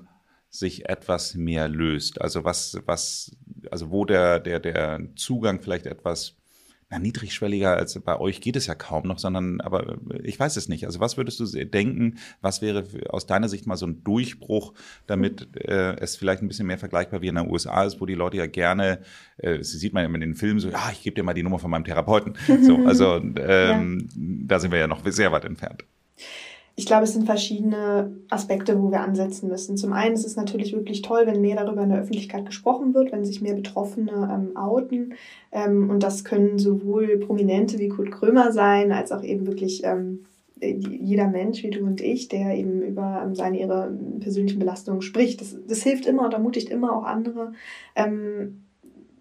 sich 0.49 0.89
etwas 0.89 1.35
mehr 1.35 1.67
löst. 1.67 2.21
Also 2.21 2.43
was, 2.43 2.77
was, 2.85 3.35
also 3.69 3.89
wo 3.91 4.05
der, 4.05 4.39
der, 4.39 4.59
der 4.59 4.99
Zugang 5.15 5.61
vielleicht 5.61 5.85
etwas 5.85 6.40
na, 6.91 6.99
niedrigschwelliger 6.99 7.75
als 7.75 7.97
bei 7.99 8.19
euch 8.19 8.41
geht 8.41 8.58
es 8.58 8.67
ja 8.67 8.75
kaum 8.75 9.08
noch, 9.08 9.17
sondern, 9.17 9.62
aber 9.62 9.95
ich 10.23 10.38
weiß 10.38 10.58
es 10.58 10.67
nicht. 10.67 10.86
Also 10.86 10.99
was 10.99 11.15
würdest 11.15 11.39
du 11.39 11.45
denken, 11.65 12.17
was 12.41 12.62
wäre 12.62 12.84
aus 13.10 13.25
deiner 13.25 13.47
Sicht 13.47 13.65
mal 13.65 13.77
so 13.77 13.88
ein 13.88 14.04
Durchbruch, 14.04 14.73
damit 15.08 15.56
äh, 15.56 15.95
es 15.95 16.17
vielleicht 16.17 16.41
ein 16.41 16.49
bisschen 16.49 16.67
mehr 16.67 16.77
vergleichbar 16.77 17.21
wie 17.21 17.27
in 17.27 17.36
den 17.36 17.49
USA 17.49 17.86
ist, 17.86 18.01
wo 18.01 18.06
die 18.06 18.13
Leute 18.13 18.38
ja 18.38 18.45
gerne, 18.45 18.99
äh, 19.38 19.58
das 19.58 19.71
sieht 19.71 19.93
man 19.93 20.04
ja 20.04 20.13
in 20.13 20.21
den 20.21 20.36
Filmen 20.36 20.60
so, 20.60 20.69
ja, 20.69 20.89
ich 20.91 21.01
gebe 21.01 21.15
dir 21.15 21.23
mal 21.23 21.34
die 21.34 21.43
Nummer 21.43 21.60
von 21.60 21.71
meinem 21.71 21.86
Therapeuten. 21.86 22.36
So, 22.62 22.77
also 22.86 23.15
ähm, 23.15 24.10
ja. 24.13 24.47
da 24.47 24.60
sind 24.60 24.71
wir 24.71 24.80
ja 24.80 24.88
noch 24.88 25.01
sehr 25.06 25.32
weit 25.32 25.45
entfernt. 25.45 25.86
Ich 26.81 26.87
glaube, 26.87 27.03
es 27.03 27.13
sind 27.13 27.27
verschiedene 27.27 28.11
Aspekte, 28.31 28.81
wo 28.81 28.89
wir 28.89 29.01
ansetzen 29.01 29.49
müssen. 29.49 29.77
Zum 29.77 29.93
einen 29.93 30.15
ist 30.15 30.25
es 30.25 30.35
natürlich 30.35 30.73
wirklich 30.73 31.03
toll, 31.03 31.27
wenn 31.27 31.39
mehr 31.39 31.55
darüber 31.55 31.83
in 31.83 31.89
der 31.89 31.99
Öffentlichkeit 31.99 32.43
gesprochen 32.47 32.95
wird, 32.95 33.11
wenn 33.11 33.23
sich 33.23 33.39
mehr 33.39 33.53
Betroffene 33.53 34.27
ähm, 34.33 34.57
outen. 34.57 35.13
Ähm, 35.51 35.91
und 35.91 36.01
das 36.01 36.23
können 36.23 36.57
sowohl 36.57 37.19
Prominente 37.19 37.77
wie 37.77 37.89
Kurt 37.89 38.09
Krömer 38.09 38.51
sein, 38.51 38.91
als 38.91 39.11
auch 39.11 39.21
eben 39.21 39.45
wirklich 39.45 39.83
ähm, 39.83 40.25
jeder 40.59 41.27
Mensch 41.27 41.61
wie 41.61 41.69
du 41.69 41.85
und 41.85 42.01
ich, 42.01 42.29
der 42.29 42.57
eben 42.57 42.81
über 42.81 43.21
ähm, 43.23 43.35
seine 43.35 43.59
ihre 43.59 43.95
persönlichen 44.19 44.57
Belastungen 44.57 45.03
spricht. 45.03 45.39
Das, 45.39 45.55
das 45.67 45.83
hilft 45.83 46.07
immer 46.07 46.25
und 46.25 46.33
ermutigt 46.33 46.71
immer 46.71 46.97
auch 46.97 47.03
andere, 47.03 47.53
ähm, 47.95 48.63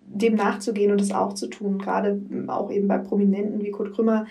dem 0.07 0.35
nachzugehen 0.35 0.93
und 0.93 1.01
das 1.03 1.13
auch 1.13 1.35
zu 1.35 1.47
tun. 1.47 1.77
Gerade 1.77 2.23
auch 2.47 2.71
eben 2.73 2.89
bei 2.89 2.97
Prominenten 2.97 3.63
wie 3.63 3.71
Kurt 3.71 3.93
Krömer 3.93 4.25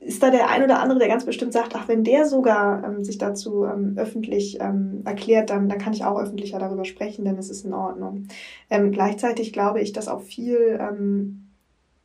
ist 0.00 0.22
da 0.22 0.30
der 0.30 0.48
ein 0.48 0.64
oder 0.64 0.80
andere, 0.80 0.98
der 0.98 1.08
ganz 1.08 1.24
bestimmt 1.24 1.52
sagt, 1.52 1.76
ach, 1.76 1.86
wenn 1.86 2.04
der 2.04 2.24
sogar 2.26 2.82
ähm, 2.84 3.04
sich 3.04 3.18
dazu 3.18 3.64
ähm, 3.64 3.94
öffentlich 3.96 4.58
ähm, 4.60 5.02
erklärt, 5.04 5.50
dann, 5.50 5.68
dann 5.68 5.78
kann 5.78 5.92
ich 5.92 6.04
auch 6.04 6.18
öffentlicher 6.18 6.58
darüber 6.58 6.86
sprechen, 6.86 7.24
denn 7.24 7.36
es 7.36 7.50
ist 7.50 7.66
in 7.66 7.74
Ordnung. 7.74 8.26
Ähm, 8.70 8.92
gleichzeitig 8.92 9.52
glaube 9.52 9.80
ich, 9.80 9.92
dass 9.92 10.08
auch 10.08 10.22
viel 10.22 10.78
ähm, 10.80 11.50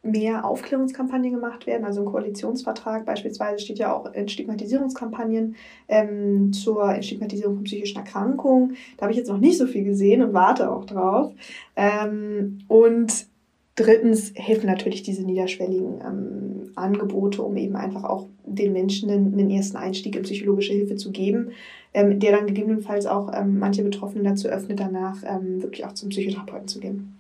mehr 0.06 0.46
Aufklärungskampagnen 0.46 1.32
gemacht 1.32 1.68
werden. 1.68 1.86
Also 1.86 2.02
im 2.02 2.08
Koalitionsvertrag 2.08 3.06
beispielsweise 3.06 3.60
steht 3.60 3.80
ja 3.80 3.94
auch 3.94 4.14
Entstigmatisierungskampagnen 4.14 5.56
ähm, 5.88 6.54
zur 6.54 6.94
Entstigmatisierung 6.94 7.56
von 7.56 7.64
psychischen 7.64 7.98
Erkrankungen. 7.98 8.76
Da 8.98 9.04
habe 9.04 9.12
ich 9.12 9.18
jetzt 9.18 9.30
noch 9.30 9.40
nicht 9.40 9.58
so 9.58 9.68
viel 9.68 9.84
gesehen 9.84 10.22
und 10.22 10.34
warte 10.34 10.70
auch 10.70 10.86
drauf. 10.86 11.34
Ähm, 11.76 12.60
und 12.68 13.28
drittens 13.76 14.32
helfen 14.36 14.68
natürlich 14.68 15.04
diese 15.04 15.24
niederschwelligen 15.24 16.02
ähm, 16.02 16.72
Angebote, 16.76 17.42
um 17.42 17.58
eben 17.58 17.76
einfach 17.76 18.04
auch 18.04 18.28
den 18.46 18.74
Menschen 18.74 19.10
einen, 19.10 19.34
einen 19.34 19.50
ersten 19.50 19.78
Einstieg 19.78 20.16
in 20.16 20.24
psychologische 20.24 20.74
Hilfe 20.74 20.96
zu 20.96 21.12
geben, 21.12 21.52
ähm, 21.94 22.20
der 22.20 22.32
dann 22.32 22.48
gegebenenfalls 22.48 23.06
auch 23.06 23.32
ähm, 23.34 23.60
manche 23.60 23.84
Betroffenen 23.84 24.24
dazu 24.24 24.48
öffnet, 24.48 24.80
danach 24.80 25.18
ähm, 25.26 25.62
wirklich 25.62 25.86
auch 25.86 25.94
zum 25.94 26.10
Psychotherapeuten 26.10 26.68
zu 26.68 26.80
gehen. 26.80 27.16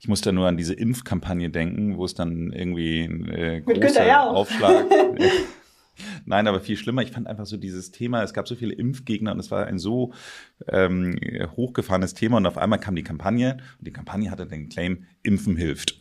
Ich 0.00 0.08
muss 0.08 0.20
da 0.20 0.32
nur 0.32 0.46
an 0.46 0.56
diese 0.56 0.74
Impfkampagne 0.74 1.48
denken, 1.48 1.96
wo 1.96 2.04
es 2.04 2.14
dann 2.14 2.52
irgendwie 2.52 3.04
äh, 3.04 3.60
großer 3.60 4.30
Aufschlag. 4.30 4.86
Nein, 6.24 6.46
aber 6.46 6.60
viel 6.60 6.76
schlimmer. 6.76 7.02
Ich 7.02 7.12
fand 7.12 7.26
einfach 7.26 7.46
so 7.46 7.56
dieses 7.56 7.90
Thema, 7.90 8.22
es 8.22 8.32
gab 8.32 8.48
so 8.48 8.54
viele 8.54 8.74
Impfgegner 8.74 9.32
und 9.32 9.38
es 9.38 9.50
war 9.50 9.66
ein 9.66 9.78
so 9.78 10.12
ähm, 10.68 11.18
hochgefahrenes 11.56 12.14
Thema 12.14 12.36
und 12.38 12.46
auf 12.46 12.58
einmal 12.58 12.80
kam 12.80 12.96
die 12.96 13.02
Kampagne 13.02 13.58
und 13.78 13.86
die 13.86 13.92
Kampagne 13.92 14.30
hatte 14.30 14.46
den 14.46 14.68
Claim, 14.68 15.04
Impfen 15.22 15.56
hilft. 15.56 15.98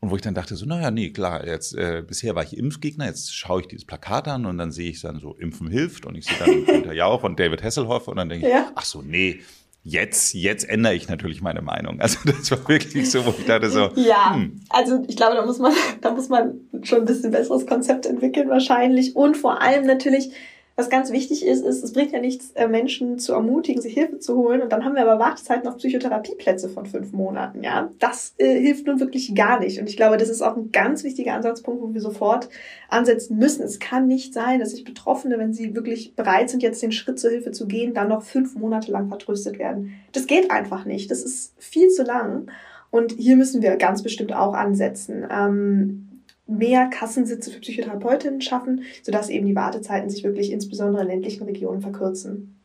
Und 0.00 0.10
wo 0.10 0.16
ich 0.16 0.22
dann 0.22 0.34
dachte 0.34 0.56
so, 0.56 0.66
naja, 0.66 0.90
nee, 0.90 1.10
klar, 1.10 1.46
jetzt 1.46 1.74
äh, 1.74 2.02
bisher 2.06 2.34
war 2.34 2.42
ich 2.42 2.56
Impfgegner, 2.56 3.06
jetzt 3.06 3.34
schaue 3.34 3.62
ich 3.62 3.68
dieses 3.68 3.84
Plakat 3.84 4.28
an 4.28 4.46
und 4.46 4.58
dann 4.58 4.72
sehe 4.72 4.90
ich 4.90 5.00
dann 5.00 5.20
so, 5.20 5.34
Impfen 5.34 5.68
hilft 5.68 6.06
und 6.06 6.16
ich 6.16 6.26
sehe 6.26 6.38
dann 6.38 6.64
Günther 6.66 6.92
Jauch 6.92 7.22
und 7.24 7.38
David 7.38 7.62
Hasselhoff 7.62 8.08
und 8.08 8.16
dann 8.16 8.28
denke 8.28 8.46
ich, 8.46 8.52
ja. 8.52 8.70
ach 8.74 8.84
so, 8.84 9.02
nee, 9.02 9.40
Jetzt, 9.88 10.34
jetzt 10.34 10.68
ändere 10.68 10.94
ich 10.94 11.08
natürlich 11.08 11.40
meine 11.40 11.62
Meinung. 11.62 11.98
Also 12.08 12.18
das 12.24 12.50
war 12.50 12.68
wirklich 12.68 13.10
so, 13.10 13.24
wo 13.24 13.34
ich 13.38 13.46
dachte 13.46 13.70
so. 13.70 13.90
Ja, 13.96 14.34
hm. 14.34 14.60
also 14.68 15.02
ich 15.08 15.16
glaube, 15.16 15.34
da 15.34 15.44
muss 15.44 15.58
man, 15.58 15.72
da 16.00 16.10
muss 16.10 16.28
man 16.28 16.60
schon 16.82 17.00
ein 17.00 17.04
bisschen 17.06 17.30
besseres 17.30 17.66
Konzept 17.66 18.06
entwickeln 18.06 18.48
wahrscheinlich. 18.48 19.16
Und 19.16 19.36
vor 19.36 19.62
allem 19.62 19.86
natürlich 19.86 20.30
was 20.78 20.90
ganz 20.90 21.10
wichtig 21.10 21.44
ist, 21.44 21.64
ist, 21.64 21.82
es 21.82 21.92
bringt 21.92 22.12
ja 22.12 22.20
nichts, 22.20 22.52
äh, 22.52 22.68
Menschen 22.68 23.18
zu 23.18 23.32
ermutigen, 23.32 23.82
sich 23.82 23.94
Hilfe 23.94 24.20
zu 24.20 24.36
holen. 24.36 24.62
Und 24.62 24.70
dann 24.70 24.84
haben 24.84 24.94
wir 24.94 25.02
aber 25.02 25.18
Wartezeiten 25.18 25.66
auf 25.66 25.78
Psychotherapieplätze 25.78 26.68
von 26.68 26.86
fünf 26.86 27.12
Monaten. 27.12 27.64
Ja, 27.64 27.90
das 27.98 28.34
äh, 28.38 28.60
hilft 28.60 28.86
nun 28.86 29.00
wirklich 29.00 29.34
gar 29.34 29.58
nicht. 29.58 29.80
Und 29.80 29.88
ich 29.88 29.96
glaube, 29.96 30.18
das 30.18 30.28
ist 30.28 30.40
auch 30.40 30.56
ein 30.56 30.70
ganz 30.70 31.02
wichtiger 31.02 31.34
Ansatzpunkt, 31.34 31.82
wo 31.82 31.92
wir 31.92 32.00
sofort 32.00 32.48
ansetzen 32.88 33.38
müssen. 33.38 33.64
Es 33.64 33.80
kann 33.80 34.06
nicht 34.06 34.32
sein, 34.32 34.60
dass 34.60 34.70
sich 34.70 34.84
Betroffene, 34.84 35.36
wenn 35.36 35.52
sie 35.52 35.74
wirklich 35.74 36.14
bereit 36.14 36.48
sind, 36.48 36.62
jetzt 36.62 36.80
den 36.80 36.92
Schritt 36.92 37.18
zur 37.18 37.32
Hilfe 37.32 37.50
zu 37.50 37.66
gehen, 37.66 37.92
dann 37.92 38.08
noch 38.08 38.22
fünf 38.22 38.54
Monate 38.54 38.92
lang 38.92 39.08
vertröstet 39.08 39.58
werden. 39.58 39.94
Das 40.12 40.28
geht 40.28 40.52
einfach 40.52 40.84
nicht. 40.84 41.10
Das 41.10 41.24
ist 41.24 41.54
viel 41.58 41.88
zu 41.88 42.04
lang. 42.04 42.52
Und 42.90 43.14
hier 43.18 43.36
müssen 43.36 43.62
wir 43.62 43.76
ganz 43.78 44.04
bestimmt 44.04 44.32
auch 44.32 44.54
ansetzen. 44.54 45.26
Ähm, 45.28 46.07
mehr 46.48 46.88
Kassensitze 46.88 47.50
für 47.50 47.60
Psychotherapeutinnen 47.60 48.40
schaffen, 48.40 48.82
sodass 49.02 49.28
eben 49.28 49.46
die 49.46 49.54
Wartezeiten 49.54 50.10
sich 50.10 50.24
wirklich 50.24 50.50
insbesondere 50.50 51.02
in 51.02 51.08
ländlichen 51.08 51.44
Regionen 51.44 51.80
verkürzen. 51.80 52.57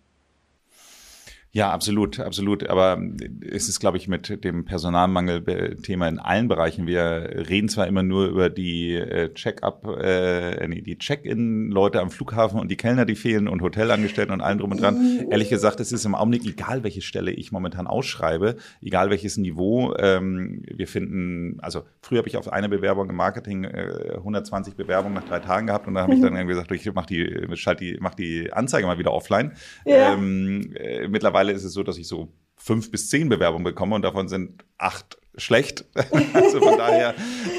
Ja, 1.55 1.69
absolut, 1.69 2.19
absolut. 2.19 2.67
Aber 2.67 2.99
es 3.47 3.69
ist, 3.69 3.79
glaube 3.79 3.97
ich, 3.97 4.07
mit 4.07 4.43
dem 4.43 4.65
Personalmangel-Thema 4.65 6.07
in 6.07 6.17
allen 6.17 6.47
Bereichen. 6.47 6.87
Wir 6.87 7.45
reden 7.47 7.69
zwar 7.69 7.85
immer 7.85 8.01
nur 8.01 8.25
über 8.25 8.49
die 8.49 8.95
äh, 8.95 9.31
Check-up, 9.35 9.85
äh, 10.01 10.67
nee, 10.67 10.81
die 10.81 10.97
Check-in-Leute 10.97 12.01
am 12.01 12.09
Flughafen 12.09 12.59
und 12.59 12.71
die 12.71 12.75
Kellner, 12.75 13.05
die 13.05 13.13
fehlen 13.13 13.47
und 13.47 13.61
Hotelangestellten 13.61 14.33
und 14.33 14.41
allen 14.41 14.57
drum 14.57 14.71
und 14.71 14.81
dran. 14.81 15.27
Ehrlich 15.29 15.49
gesagt, 15.49 15.79
es 15.79 15.91
ist 15.91 16.05
im 16.05 16.15
Augenblick 16.15 16.43
egal, 16.43 16.83
welche 16.83 17.03
Stelle 17.03 17.29
ich 17.29 17.51
momentan 17.51 17.85
ausschreibe, 17.85 18.55
egal 18.81 19.11
welches 19.11 19.37
Niveau. 19.37 19.93
Ähm, 19.99 20.63
wir 20.65 20.87
finden, 20.87 21.59
also 21.61 21.83
früher 22.01 22.17
habe 22.17 22.29
ich 22.29 22.37
auf 22.37 22.51
eine 22.51 22.67
Bewerbung 22.67 23.11
im 23.11 23.15
Marketing 23.15 23.65
äh, 23.65 24.15
120 24.15 24.73
Bewerbungen 24.73 25.13
nach 25.13 25.25
drei 25.25 25.37
Tagen 25.37 25.67
gehabt 25.67 25.87
und 25.87 25.93
da 25.93 26.01
habe 26.01 26.15
ich 26.15 26.21
dann 26.21 26.35
irgendwie 26.35 26.55
gesagt, 26.55 26.71
ich 26.71 26.91
mach 26.95 27.05
die, 27.05 27.45
schalt 27.53 27.79
die, 27.79 27.97
mach 27.99 28.15
die 28.15 28.51
Anzeige 28.51 28.87
mal 28.87 28.97
wieder 28.97 29.13
offline. 29.13 29.51
Ja. 29.85 30.13
Ähm, 30.13 30.73
äh, 30.73 31.07
mittlerweile 31.07 31.42
mittlerweile 31.43 31.51
ist 31.51 31.63
es 31.63 31.73
so, 31.73 31.83
dass 31.83 31.97
ich 31.97 32.07
so 32.07 32.29
fünf 32.55 32.91
bis 32.91 33.09
zehn 33.09 33.29
Bewerbungen 33.29 33.63
bekomme 33.63 33.95
und 33.95 34.03
davon 34.03 34.27
sind 34.27 34.63
acht 34.77 35.17
schlecht. 35.35 35.85
also 36.33 36.59
von 36.61 36.77
daher. 36.77 37.15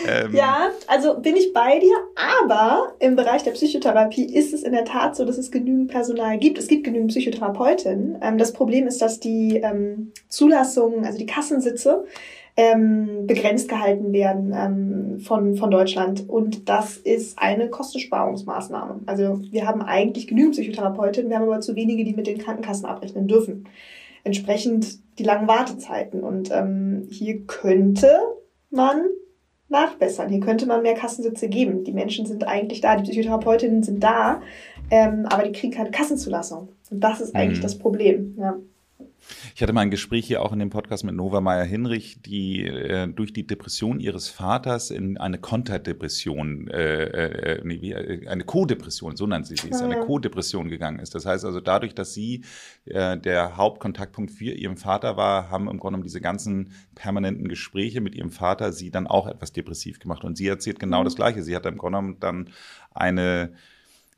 Ähm 0.08 0.34
ja, 0.34 0.70
also 0.86 1.18
bin 1.18 1.36
ich 1.36 1.52
bei 1.52 1.78
dir, 1.80 1.96
aber 2.14 2.94
im 3.00 3.16
Bereich 3.16 3.42
der 3.42 3.50
Psychotherapie 3.50 4.32
ist 4.32 4.54
es 4.54 4.62
in 4.62 4.72
der 4.72 4.84
Tat 4.84 5.16
so, 5.16 5.24
dass 5.24 5.38
es 5.38 5.50
genügend 5.50 5.90
Personal 5.90 6.38
gibt. 6.38 6.58
Es 6.58 6.68
gibt 6.68 6.84
genügend 6.84 7.10
Psychotherapeutinnen. 7.10 8.18
Ähm, 8.22 8.38
das 8.38 8.52
Problem 8.52 8.86
ist, 8.86 9.02
dass 9.02 9.18
die 9.18 9.56
ähm, 9.56 10.12
Zulassungen, 10.28 11.04
also 11.04 11.18
die 11.18 11.26
Kassensitze, 11.26 12.04
ähm, 12.56 13.26
begrenzt 13.26 13.68
gehalten 13.68 14.12
werden 14.12 14.54
ähm, 14.56 15.20
von, 15.20 15.56
von 15.56 15.70
Deutschland. 15.70 16.28
Und 16.28 16.68
das 16.68 16.96
ist 16.96 17.38
eine 17.38 17.68
Kostensparungsmaßnahme. 17.68 19.00
Also 19.06 19.40
wir 19.50 19.66
haben 19.66 19.82
eigentlich 19.82 20.28
genügend 20.28 20.54
Psychotherapeutinnen, 20.54 21.30
wir 21.30 21.38
haben 21.38 21.48
aber 21.48 21.60
zu 21.60 21.74
wenige, 21.74 22.04
die 22.04 22.14
mit 22.14 22.26
den 22.26 22.38
Krankenkassen 22.38 22.86
abrechnen 22.86 23.26
dürfen. 23.26 23.68
Entsprechend 24.22 24.98
die 25.18 25.24
langen 25.24 25.48
Wartezeiten. 25.48 26.22
Und 26.22 26.50
ähm, 26.52 27.08
hier 27.10 27.44
könnte 27.46 28.08
man 28.70 29.02
nachbessern. 29.68 30.28
Hier 30.28 30.40
könnte 30.40 30.66
man 30.66 30.82
mehr 30.82 30.94
Kassensitze 30.94 31.48
geben. 31.48 31.84
Die 31.84 31.92
Menschen 31.92 32.26
sind 32.26 32.46
eigentlich 32.46 32.80
da, 32.80 32.96
die 32.96 33.02
Psychotherapeutinnen 33.02 33.82
sind 33.82 34.02
da, 34.02 34.40
ähm, 34.90 35.26
aber 35.28 35.42
die 35.42 35.52
kriegen 35.52 35.72
keine 35.72 35.90
Kassenzulassung. 35.90 36.68
Und 36.90 37.00
das 37.00 37.20
ist 37.20 37.34
eigentlich 37.34 37.58
mhm. 37.58 37.62
das 37.62 37.78
Problem. 37.78 38.36
Ja. 38.38 38.56
Ich 39.54 39.62
hatte 39.62 39.72
mal 39.72 39.82
ein 39.82 39.90
Gespräch 39.90 40.26
hier 40.26 40.42
auch 40.42 40.52
in 40.52 40.58
dem 40.58 40.70
Podcast 40.70 41.04
mit 41.04 41.14
Nova 41.14 41.40
Meyer 41.40 41.64
Hinrich, 41.64 42.20
die 42.22 42.66
äh, 42.66 43.06
durch 43.08 43.32
die 43.32 43.46
Depression 43.46 44.00
ihres 44.00 44.28
Vaters 44.28 44.90
in 44.90 45.16
eine 45.16 45.38
Konterdepression, 45.38 46.68
äh, 46.68 47.04
äh, 47.04 47.60
nee, 47.64 47.92
äh, 47.92 48.28
eine 48.28 48.44
Co-Depression, 48.44 49.16
so 49.16 49.26
nennt 49.26 49.46
sie 49.46 49.56
sich, 49.56 49.74
eine 49.74 50.00
Co-Depression 50.00 50.68
gegangen 50.68 50.98
ist. 50.98 51.14
Das 51.14 51.26
heißt 51.26 51.44
also 51.44 51.60
dadurch, 51.60 51.94
dass 51.94 52.14
sie 52.14 52.44
äh, 52.86 53.18
der 53.18 53.56
Hauptkontaktpunkt 53.56 54.30
für 54.30 54.52
ihren 54.52 54.76
Vater 54.76 55.16
war, 55.16 55.50
haben 55.50 55.68
im 55.68 55.78
Grunde 55.78 55.94
genommen 55.94 56.04
diese 56.04 56.20
ganzen 56.20 56.72
permanenten 56.94 57.48
Gespräche 57.48 58.00
mit 58.00 58.14
ihrem 58.14 58.30
Vater 58.30 58.72
sie 58.72 58.90
dann 58.90 59.06
auch 59.06 59.26
etwas 59.26 59.52
depressiv 59.52 59.98
gemacht. 59.98 60.24
Und 60.24 60.36
sie 60.36 60.48
erzählt 60.48 60.78
genau 60.78 61.00
mhm. 61.00 61.04
das 61.04 61.16
Gleiche. 61.16 61.42
Sie 61.42 61.54
hat 61.54 61.66
im 61.66 61.78
Grunde 61.78 61.98
genommen 61.98 62.16
dann 62.20 62.50
eine 62.92 63.52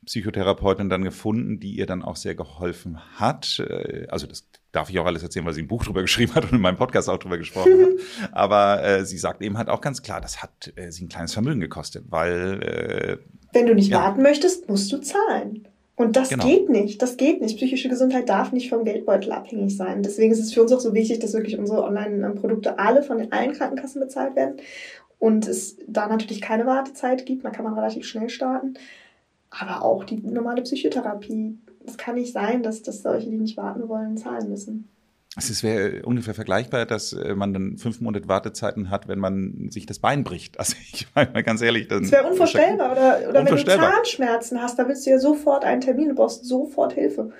Psychotherapeutin 0.07 0.89
dann 0.89 1.03
gefunden, 1.03 1.61
die 1.61 1.77
ihr 1.77 1.87
dann 1.87 2.03
auch 2.03 2.17
sehr 2.17 2.35
geholfen 2.35 2.99
hat. 3.17 3.59
Äh, 3.59 4.07
also 4.09 4.27
das 4.27 4.49
darf 4.73 4.89
ich 4.89 4.99
auch 4.99 5.07
alles 5.07 5.23
erzählen, 5.23 5.45
weil 5.45 5.53
sie 5.53 5.63
ein 5.63 5.69
Buch 5.69 5.85
drüber 5.85 6.03
geschrieben 6.03 6.35
hat 6.35 6.45
und 6.45 6.53
in 6.53 6.61
meinem 6.61 6.77
Podcast 6.77 7.11
auch 7.11 7.19
drüber 7.19 7.39
gesprochen 7.39 7.73
hat. 7.73 8.33
Aber 8.33 8.83
äh, 8.85 9.05
sie 9.05 9.19
sagt 9.19 9.43
eben 9.43 9.59
halt 9.59 9.69
auch 9.69 9.81
ganz 9.81 10.03
klar, 10.03 10.21
das 10.21 10.43
hat 10.43 10.73
äh, 10.77 10.91
sie 10.91 11.05
ein 11.05 11.09
kleines 11.09 11.33
Vermögen 11.33 11.61
gekostet, 11.61 12.05
weil 12.09 12.63
äh, 12.63 13.17
wenn 13.53 13.67
du 13.67 13.75
nicht 13.75 13.91
ja. 13.91 13.99
warten 13.99 14.23
möchtest, 14.23 14.69
musst 14.69 14.93
du 14.93 14.99
zahlen. 14.99 15.67
Und 15.97 16.15
das 16.15 16.29
genau. 16.29 16.45
geht 16.45 16.69
nicht. 16.69 17.01
Das 17.01 17.17
geht 17.17 17.41
nicht. 17.41 17.57
Psychische 17.57 17.89
Gesundheit 17.89 18.29
darf 18.29 18.53
nicht 18.53 18.69
vom 18.69 18.85
Geldbeutel 18.85 19.33
abhängig 19.33 19.77
sein. 19.77 20.03
Deswegen 20.03 20.31
ist 20.31 20.41
es 20.41 20.53
für 20.53 20.61
uns 20.61 20.73
auch 20.73 20.81
so 20.81 20.93
wichtig, 20.93 21.21
dass 21.21 21.33
wirklich 21.33 21.59
unsere 21.59 21.83
Online-Produkte 21.83 22.79
alle 22.79 23.03
von 23.03 23.33
allen 23.33 23.53
Krankenkassen 23.55 24.03
bezahlt 24.03 24.37
werden 24.37 24.57
und 25.19 25.49
es 25.49 25.79
da 25.89 26.07
natürlich 26.07 26.43
keine 26.43 26.67
Wartezeit 26.67 27.25
gibt. 27.25 27.45
Man 27.45 27.53
kann 27.53 27.65
man 27.65 27.75
relativ 27.75 28.07
schnell 28.07 28.29
starten 28.29 28.75
aber 29.51 29.83
auch 29.83 30.05
die 30.05 30.17
normale 30.17 30.63
Psychotherapie. 30.63 31.59
Es 31.87 31.97
kann 31.97 32.17
nicht 32.17 32.33
sein, 32.33 32.63
dass, 32.63 32.83
dass 32.83 33.03
solche, 33.03 33.31
die 33.31 33.37
nicht 33.37 33.57
warten 33.57 33.89
wollen, 33.89 34.17
zahlen 34.17 34.49
müssen. 34.49 34.89
Es 35.39 35.63
wäre 35.63 36.03
ungefähr 36.07 36.33
vergleichbar, 36.33 36.87
dass 36.87 37.13
äh, 37.13 37.35
man 37.35 37.53
dann 37.53 37.77
fünf 37.77 38.01
Monate 38.01 38.27
Wartezeiten 38.27 38.89
hat, 38.89 39.07
wenn 39.07 39.19
man 39.19 39.69
sich 39.71 39.85
das 39.85 39.99
Bein 39.99 40.25
bricht. 40.25 40.59
Also 40.67 40.77
ich 40.91 41.07
meine 41.15 41.31
mal 41.33 41.43
ganz 41.43 41.61
ehrlich. 41.61 41.89
Das 41.89 42.11
wäre 42.11 42.27
unvorstellbar. 42.27 42.93
Oder, 42.93 43.29
oder 43.29 43.41
unvorstellbar. 43.41 43.89
wenn 43.89 43.91
du 43.91 43.97
Zahnschmerzen 43.97 44.63
hast, 44.63 44.79
da 44.79 44.89
willst 44.89 45.05
du 45.05 45.11
ja 45.11 45.19
sofort 45.19 45.65
einen 45.65 45.83
Termin, 45.83 46.09
du 46.09 46.15
brauchst 46.15 46.47
sofort 46.47 46.95
Hilfe. 46.95 47.33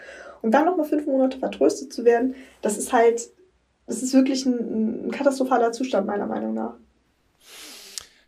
Und 0.43 0.53
dann 0.53 0.67
nochmal 0.67 0.85
fünf 0.85 1.07
Monate 1.07 1.39
vertröstet 1.39 1.93
zu 1.93 2.05
werden, 2.05 2.35
das 2.61 2.77
ist 2.77 2.93
halt, 2.93 3.31
das 3.87 4.03
ist 4.03 4.13
wirklich 4.13 4.45
ein, 4.45 5.07
ein 5.07 5.11
katastrophaler 5.11 5.73
Zustand, 5.73 6.07
meiner 6.07 6.27
Meinung 6.27 6.53
nach. 6.53 6.75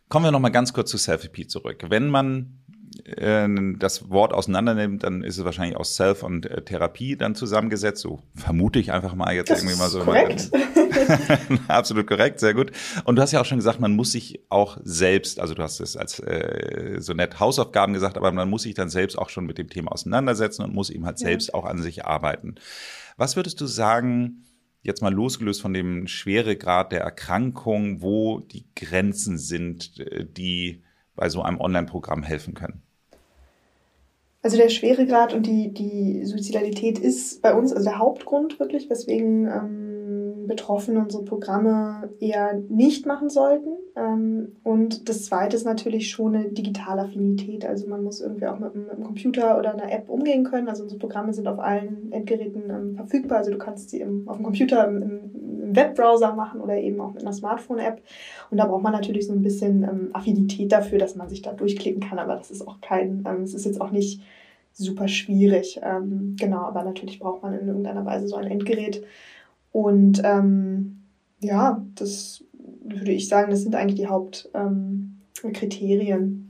Kommen 0.09 0.25
wir 0.25 0.31
nochmal 0.31 0.51
ganz 0.51 0.73
kurz 0.73 0.89
zu 0.89 0.97
Selfie 0.97 1.45
zurück. 1.45 1.85
Wenn 1.89 2.09
man 2.09 2.57
äh, 3.05 3.47
das 3.77 4.09
Wort 4.09 4.33
auseinander 4.33 4.73
nimmt, 4.73 5.03
dann 5.03 5.23
ist 5.23 5.37
es 5.37 5.45
wahrscheinlich 5.45 5.77
aus 5.77 5.95
Self 5.95 6.23
und 6.23 6.45
äh, 6.45 6.61
Therapie 6.63 7.15
dann 7.15 7.35
zusammengesetzt. 7.35 8.01
So 8.01 8.21
vermute 8.35 8.79
ich 8.79 8.91
einfach 8.91 9.15
mal 9.15 9.33
jetzt 9.33 9.49
das 9.49 9.61
irgendwie 9.61 9.77
mal 9.77 9.89
so. 9.89 9.99
Korrekt. 9.99 10.51
Absolut 11.67 12.07
korrekt, 12.07 12.39
sehr 12.39 12.53
gut. 12.53 12.71
Und 13.03 13.15
du 13.15 13.21
hast 13.21 13.31
ja 13.31 13.41
auch 13.41 13.45
schon 13.45 13.57
gesagt, 13.57 13.79
man 13.79 13.95
muss 13.95 14.11
sich 14.11 14.41
auch 14.49 14.77
selbst, 14.83 15.39
also 15.39 15.53
du 15.53 15.63
hast 15.63 15.79
es 15.79 15.97
als 15.97 16.19
äh, 16.19 16.97
so 16.99 17.13
nett 17.13 17.39
Hausaufgaben 17.39 17.93
gesagt, 17.93 18.17
aber 18.17 18.31
man 18.31 18.49
muss 18.49 18.63
sich 18.63 18.73
dann 18.73 18.89
selbst 18.89 19.17
auch 19.17 19.29
schon 19.29 19.45
mit 19.45 19.57
dem 19.57 19.69
Thema 19.69 19.91
auseinandersetzen 19.91 20.63
und 20.63 20.73
muss 20.73 20.89
eben 20.89 21.05
halt 21.05 21.19
ja. 21.19 21.27
selbst 21.27 21.53
auch 21.53 21.65
an 21.65 21.81
sich 21.81 22.05
arbeiten. 22.05 22.55
Was 23.17 23.35
würdest 23.35 23.59
du 23.61 23.65
sagen, 23.65 24.45
jetzt 24.81 25.01
mal 25.01 25.13
losgelöst 25.13 25.61
von 25.61 25.73
dem 25.73 26.07
Schweregrad 26.07 26.91
der 26.91 27.01
Erkrankung, 27.01 28.01
wo 28.01 28.39
die 28.39 28.65
Grenzen 28.75 29.37
sind, 29.37 29.99
äh, 29.99 30.25
die 30.25 30.83
bei 31.15 31.29
so 31.29 31.41
einem 31.41 31.59
Online-Programm 31.59 32.23
helfen 32.23 32.53
können? 32.53 32.81
Also 34.41 34.57
der 34.57 34.69
Schweregrad 34.69 35.33
und 35.33 35.45
die, 35.45 35.73
die 35.73 36.23
Suizidalität 36.25 36.97
ist 36.97 37.41
bei 37.41 37.53
uns 37.53 37.73
also 37.73 37.83
der 37.83 37.99
Hauptgrund 37.99 38.59
wirklich, 38.59 38.89
weswegen 38.89 39.47
ähm, 39.47 40.47
Betroffene 40.47 40.99
unsere 40.99 41.23
Programme 41.23 42.09
eher 42.19 42.53
nicht 42.69 43.05
machen 43.05 43.29
sollten. 43.29 43.69
Ähm, 43.95 44.55
und 44.63 45.07
das 45.07 45.25
Zweite 45.25 45.55
ist 45.55 45.65
natürlich 45.65 46.09
schon 46.09 46.35
eine 46.35 46.49
digitale 46.49 47.03
Affinität. 47.03 47.65
Also 47.65 47.87
man 47.87 48.03
muss 48.03 48.19
irgendwie 48.19 48.47
auch 48.47 48.59
mit, 48.59 48.75
mit 48.75 48.89
einem 48.89 49.03
Computer 49.03 49.57
oder 49.57 49.73
einer 49.73 49.91
App 49.91 50.09
umgehen 50.09 50.43
können. 50.43 50.67
Also 50.67 50.83
unsere 50.83 50.99
Programme 50.99 51.33
sind 51.33 51.47
auf 51.47 51.59
allen 51.59 52.11
Endgeräten 52.11 52.69
ähm, 52.69 52.95
verfügbar. 52.95 53.37
Also 53.37 53.51
du 53.51 53.57
kannst 53.57 53.91
sie 53.91 54.01
im, 54.01 54.27
auf 54.27 54.37
dem 54.37 54.43
Computer 54.43 54.87
im, 54.87 55.01
im 55.01 55.48
Webbrowser 55.75 56.33
machen 56.33 56.61
oder 56.61 56.77
eben 56.77 57.01
auch 57.01 57.13
mit 57.13 57.23
einer 57.23 57.33
Smartphone-App. 57.33 58.01
Und 58.51 58.57
da 58.57 58.65
braucht 58.65 58.83
man 58.83 58.93
natürlich 58.93 59.27
so 59.27 59.33
ein 59.33 59.41
bisschen 59.41 59.83
ähm, 59.83 60.09
Affinität 60.13 60.71
dafür, 60.71 60.99
dass 60.99 61.15
man 61.15 61.29
sich 61.29 61.41
da 61.41 61.53
durchklicken 61.53 62.01
kann. 62.01 62.19
Aber 62.19 62.35
das 62.35 62.51
ist 62.51 62.67
auch 62.67 62.79
kein, 62.81 63.23
ähm, 63.27 63.43
es 63.43 63.53
ist 63.53 63.65
jetzt 63.65 63.81
auch 63.81 63.91
nicht 63.91 64.21
super 64.73 65.07
schwierig. 65.07 65.79
Ähm, 65.83 66.35
genau, 66.39 66.61
aber 66.61 66.83
natürlich 66.83 67.19
braucht 67.19 67.43
man 67.43 67.53
in 67.53 67.67
irgendeiner 67.67 68.05
Weise 68.05 68.27
so 68.27 68.35
ein 68.35 68.47
Endgerät. 68.47 69.03
Und 69.71 70.21
ähm, 70.23 71.03
ja, 71.41 71.85
das 71.95 72.43
würde 72.83 73.11
ich 73.11 73.27
sagen, 73.27 73.51
das 73.51 73.61
sind 73.61 73.75
eigentlich 73.75 73.99
die 73.99 74.07
Hauptkriterien. 74.07 76.48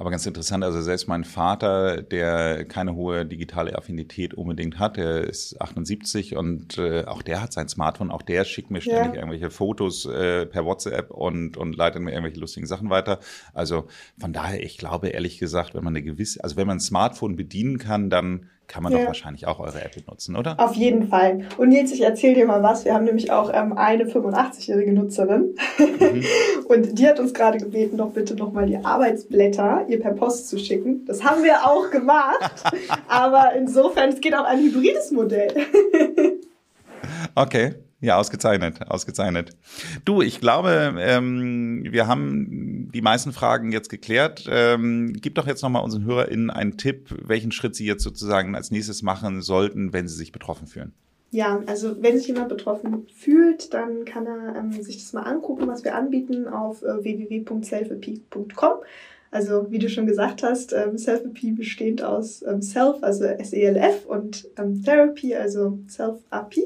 Aber 0.00 0.10
ganz 0.10 0.24
interessant, 0.24 0.64
also 0.64 0.80
selbst 0.80 1.08
mein 1.08 1.24
Vater, 1.24 2.00
der 2.00 2.64
keine 2.64 2.94
hohe 2.94 3.26
digitale 3.26 3.76
Affinität 3.76 4.32
unbedingt 4.32 4.78
hat, 4.78 4.96
der 4.96 5.24
ist 5.24 5.60
78 5.60 6.36
und 6.36 6.78
äh, 6.78 7.04
auch 7.04 7.20
der 7.20 7.42
hat 7.42 7.52
sein 7.52 7.68
Smartphone, 7.68 8.10
auch 8.10 8.22
der 8.22 8.46
schickt 8.46 8.70
mir 8.70 8.80
ständig 8.80 9.16
ja. 9.16 9.20
irgendwelche 9.20 9.50
Fotos 9.50 10.06
äh, 10.06 10.46
per 10.46 10.64
WhatsApp 10.64 11.10
und, 11.10 11.58
und 11.58 11.76
leitet 11.76 12.00
mir 12.00 12.12
irgendwelche 12.12 12.40
lustigen 12.40 12.66
Sachen 12.66 12.88
weiter. 12.88 13.20
Also 13.52 13.88
von 14.18 14.32
daher, 14.32 14.62
ich 14.62 14.78
glaube 14.78 15.08
ehrlich 15.08 15.36
gesagt, 15.36 15.74
wenn 15.74 15.84
man 15.84 15.94
eine 15.94 16.02
gewisse, 16.02 16.42
also 16.42 16.56
wenn 16.56 16.66
man 16.66 16.78
ein 16.78 16.80
Smartphone 16.80 17.36
bedienen 17.36 17.76
kann, 17.76 18.08
dann 18.08 18.48
kann 18.70 18.84
man 18.84 18.92
ja. 18.92 19.00
doch 19.00 19.06
wahrscheinlich 19.08 19.48
auch 19.48 19.58
eure 19.58 19.82
App 19.82 19.96
benutzen, 19.96 20.36
oder? 20.36 20.54
Auf 20.58 20.74
jeden 20.74 21.08
Fall. 21.08 21.40
Und 21.58 21.70
Nils, 21.70 21.90
ich 21.90 22.02
erzähle 22.02 22.34
dir 22.34 22.46
mal 22.46 22.62
was. 22.62 22.84
Wir 22.84 22.94
haben 22.94 23.04
nämlich 23.04 23.32
auch 23.32 23.50
ähm, 23.52 23.76
eine 23.76 24.04
85-jährige 24.04 24.92
Nutzerin. 24.92 25.56
Mhm. 25.78 26.24
und 26.68 26.96
die 26.98 27.08
hat 27.08 27.18
uns 27.18 27.34
gerade 27.34 27.58
gebeten, 27.58 27.96
doch 27.96 28.10
bitte 28.10 28.36
nochmal 28.36 28.66
die 28.66 28.76
Arbeitsblätter 28.76 29.86
ihr 29.88 30.00
per 30.00 30.12
Post 30.12 30.48
zu 30.48 30.56
schicken. 30.56 31.04
Das 31.04 31.24
haben 31.24 31.42
wir 31.42 31.66
auch 31.66 31.90
gemacht. 31.90 32.38
Aber 33.08 33.54
insofern, 33.54 34.10
es 34.10 34.20
geht 34.20 34.34
auch 34.34 34.44
ein 34.44 34.60
hybrides 34.60 35.10
Modell. 35.10 35.52
okay. 37.34 37.74
Ja, 38.02 38.16
ausgezeichnet, 38.16 38.88
ausgezeichnet. 38.88 39.50
Du, 40.06 40.22
ich 40.22 40.40
glaube, 40.40 40.94
ähm, 40.98 41.84
wir 41.90 42.06
haben 42.06 42.90
die 42.94 43.02
meisten 43.02 43.32
Fragen 43.32 43.72
jetzt 43.72 43.90
geklärt. 43.90 44.46
Ähm, 44.50 45.12
gib 45.20 45.34
doch 45.34 45.46
jetzt 45.46 45.62
nochmal 45.62 45.84
unseren 45.84 46.06
HörerInnen 46.06 46.48
einen 46.48 46.78
Tipp, 46.78 47.14
welchen 47.22 47.52
Schritt 47.52 47.74
sie 47.74 47.84
jetzt 47.84 48.02
sozusagen 48.02 48.54
als 48.54 48.70
nächstes 48.70 49.02
machen 49.02 49.42
sollten, 49.42 49.92
wenn 49.92 50.08
sie 50.08 50.16
sich 50.16 50.32
betroffen 50.32 50.66
fühlen. 50.66 50.94
Ja, 51.30 51.62
also 51.66 52.02
wenn 52.02 52.16
sich 52.16 52.26
jemand 52.26 52.48
betroffen 52.48 53.06
fühlt, 53.14 53.72
dann 53.74 54.06
kann 54.06 54.26
er 54.26 54.56
ähm, 54.56 54.72
sich 54.82 54.96
das 54.96 55.12
mal 55.12 55.22
angucken, 55.22 55.68
was 55.68 55.84
wir 55.84 55.94
anbieten 55.94 56.48
auf 56.48 56.82
äh, 56.82 57.04
www.selfapeak.com. 57.04 58.78
Also 59.30 59.70
wie 59.70 59.78
du 59.78 59.88
schon 59.88 60.06
gesagt 60.06 60.42
hast, 60.42 60.72
ähm, 60.72 60.98
Self-AP 60.98 61.54
besteht 61.54 62.02
aus 62.02 62.42
ähm, 62.42 62.62
Self, 62.62 62.96
also 63.02 63.24
S-E-L-F 63.24 64.06
und 64.06 64.48
ähm, 64.58 64.82
Therapy, 64.82 65.36
also 65.36 65.78
Self-AP. 65.88 66.56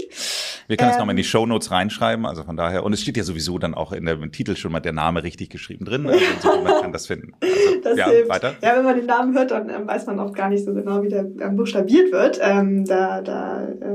Wir 0.67 0.77
können 0.77 0.91
es 0.91 0.97
ähm, 0.97 1.01
nochmal 1.01 1.13
in 1.13 1.19
die 1.19 1.25
Show 1.25 1.47
Notes 1.47 1.71
reinschreiben, 1.71 2.27
also 2.27 2.43
von 2.45 2.57
daher. 2.57 2.85
Und 2.85 2.93
es 2.93 3.03
steht 3.03 3.17
ja 3.17 3.23
sowieso 3.23 3.59
dann 3.59 3.75
auch 3.75 3.93
in 3.93 4.07
dem 4.07 4.33
Titel 4.33 4.57
schon 4.57 4.73
mal 4.73 4.81
der 4.81 4.93
Name 4.93 5.23
richtig 5.23 5.51
geschrieben 5.51 5.85
drin. 5.85 6.09
Also 6.09 6.63
man 6.63 6.81
kann 6.81 6.93
das 6.93 7.07
finden. 7.07 7.33
Also, 7.41 7.55
das 7.83 7.99
ja, 7.99 8.09
hilft. 8.09 8.29
weiter. 8.29 8.55
Ja, 8.63 8.77
wenn 8.77 8.85
man 8.85 8.97
den 8.97 9.07
Namen 9.07 9.37
hört, 9.37 9.51
dann 9.51 9.69
ähm, 9.69 9.87
weiß 9.87 10.07
man 10.07 10.19
oft 10.21 10.35
gar 10.35 10.49
nicht 10.49 10.65
so 10.65 10.73
genau, 10.73 11.03
wie 11.03 11.09
der 11.09 11.27
ähm, 11.41 11.57
buchstabiert 11.57 12.13
wird. 12.13 12.39
Ähm, 12.43 12.85
da, 12.85 13.21
da, 13.21 13.69
ähm, 13.83 13.94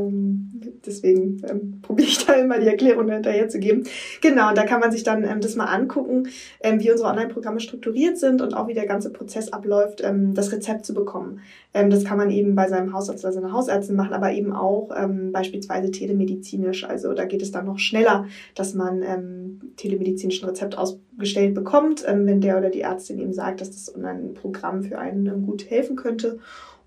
deswegen 0.85 1.41
ähm, 1.49 1.81
probiere 1.81 2.07
ich 2.07 2.25
da 2.25 2.33
immer 2.33 2.59
die 2.59 2.67
Erklärung 2.67 3.09
hinterher 3.09 3.49
zu 3.49 3.59
geben. 3.59 3.83
Genau, 4.21 4.49
und 4.49 4.57
da 4.57 4.65
kann 4.65 4.79
man 4.79 4.91
sich 4.91 5.03
dann 5.03 5.23
ähm, 5.23 5.41
das 5.41 5.55
mal 5.55 5.65
angucken, 5.65 6.27
ähm, 6.61 6.79
wie 6.79 6.91
unsere 6.91 7.09
Online-Programme 7.09 7.59
strukturiert 7.59 8.17
sind 8.17 8.41
und 8.41 8.53
auch 8.53 8.67
wie 8.67 8.73
der 8.73 8.85
ganze 8.85 9.11
Prozess 9.11 9.51
abläuft, 9.51 10.01
ähm, 10.03 10.33
das 10.33 10.51
Rezept 10.51 10.85
zu 10.85 10.93
bekommen. 10.93 11.41
Ähm, 11.73 11.89
das 11.89 12.03
kann 12.03 12.17
man 12.17 12.31
eben 12.31 12.55
bei 12.55 12.67
seinem 12.67 12.93
Hausarzt 12.93 13.23
oder 13.23 13.33
seiner 13.33 13.53
Hausärztin 13.53 13.95
machen, 13.95 14.13
aber 14.13 14.31
eben 14.31 14.53
auch 14.53 14.89
ähm, 14.95 15.31
beispielsweise 15.31 15.91
telemedizinisch. 15.91 16.83
Also 16.83 17.13
da 17.13 17.25
geht 17.25 17.41
es 17.41 17.51
dann 17.51 17.65
noch 17.65 17.79
schneller, 17.79 18.25
dass 18.55 18.73
man 18.73 19.03
ähm, 19.03 19.61
telemedizinischen 19.77 20.47
Rezept 20.47 20.77
ausgestellt 20.77 21.53
bekommt, 21.53 22.03
ähm, 22.07 22.25
wenn 22.25 22.41
der 22.41 22.57
oder 22.57 22.69
die 22.69 22.81
Ärztin 22.81 23.19
eben 23.19 23.33
sagt, 23.33 23.61
dass 23.61 23.71
das 23.71 23.93
ein 23.95 24.33
Programm 24.33 24.83
für 24.83 24.97
einen 24.97 25.25
ähm, 25.27 25.45
gut 25.45 25.69
helfen 25.69 25.95
könnte. 25.95 26.39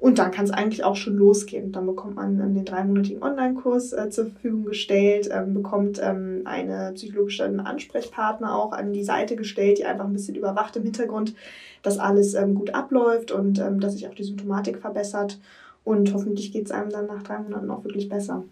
Und 0.03 0.19
dann 0.19 0.33
kann 0.33 0.45
es 0.45 0.51
eigentlich 0.51 0.83
auch 0.83 0.97
schon 0.97 1.17
losgehen. 1.17 1.71
Dann 1.71 1.87
bekommt 1.87 2.17
man 2.17 2.41
ähm, 2.41 2.57
den 2.57 2.65
dreimonatigen 2.65 3.23
Online-Kurs 3.23 3.93
äh, 3.93 4.11
zur 4.11 4.27
Verfügung 4.27 4.65
gestellt, 4.65 5.29
ähm, 5.31 5.55
bekommt 5.55 6.01
ähm, 6.03 6.43
eine 6.45 6.91
psychologische 6.95 7.45
Ansprechpartner 7.45 8.53
auch 8.53 8.73
an 8.73 8.93
die 8.93 9.05
Seite 9.05 9.37
gestellt, 9.37 9.79
die 9.79 9.85
einfach 9.85 10.05
ein 10.05 10.13
bisschen 10.13 10.35
überwacht 10.35 10.75
im 10.75 10.83
Hintergrund, 10.83 11.37
dass 11.85 11.99
alles 11.99 12.35
ähm, 12.35 12.57
gut 12.57 12.75
abläuft 12.75 13.31
und 13.31 13.61
ähm, 13.61 13.79
dass 13.79 13.93
sich 13.93 14.09
auch 14.09 14.15
die 14.17 14.25
Symptomatik 14.25 14.79
verbessert. 14.79 15.39
Und 15.85 16.13
hoffentlich 16.13 16.51
geht 16.51 16.65
es 16.65 16.73
einem 16.73 16.91
dann 16.91 17.07
nach 17.07 17.23
drei 17.23 17.39
Monaten 17.39 17.71
auch 17.71 17.85
wirklich 17.85 18.09
besser. 18.09 18.43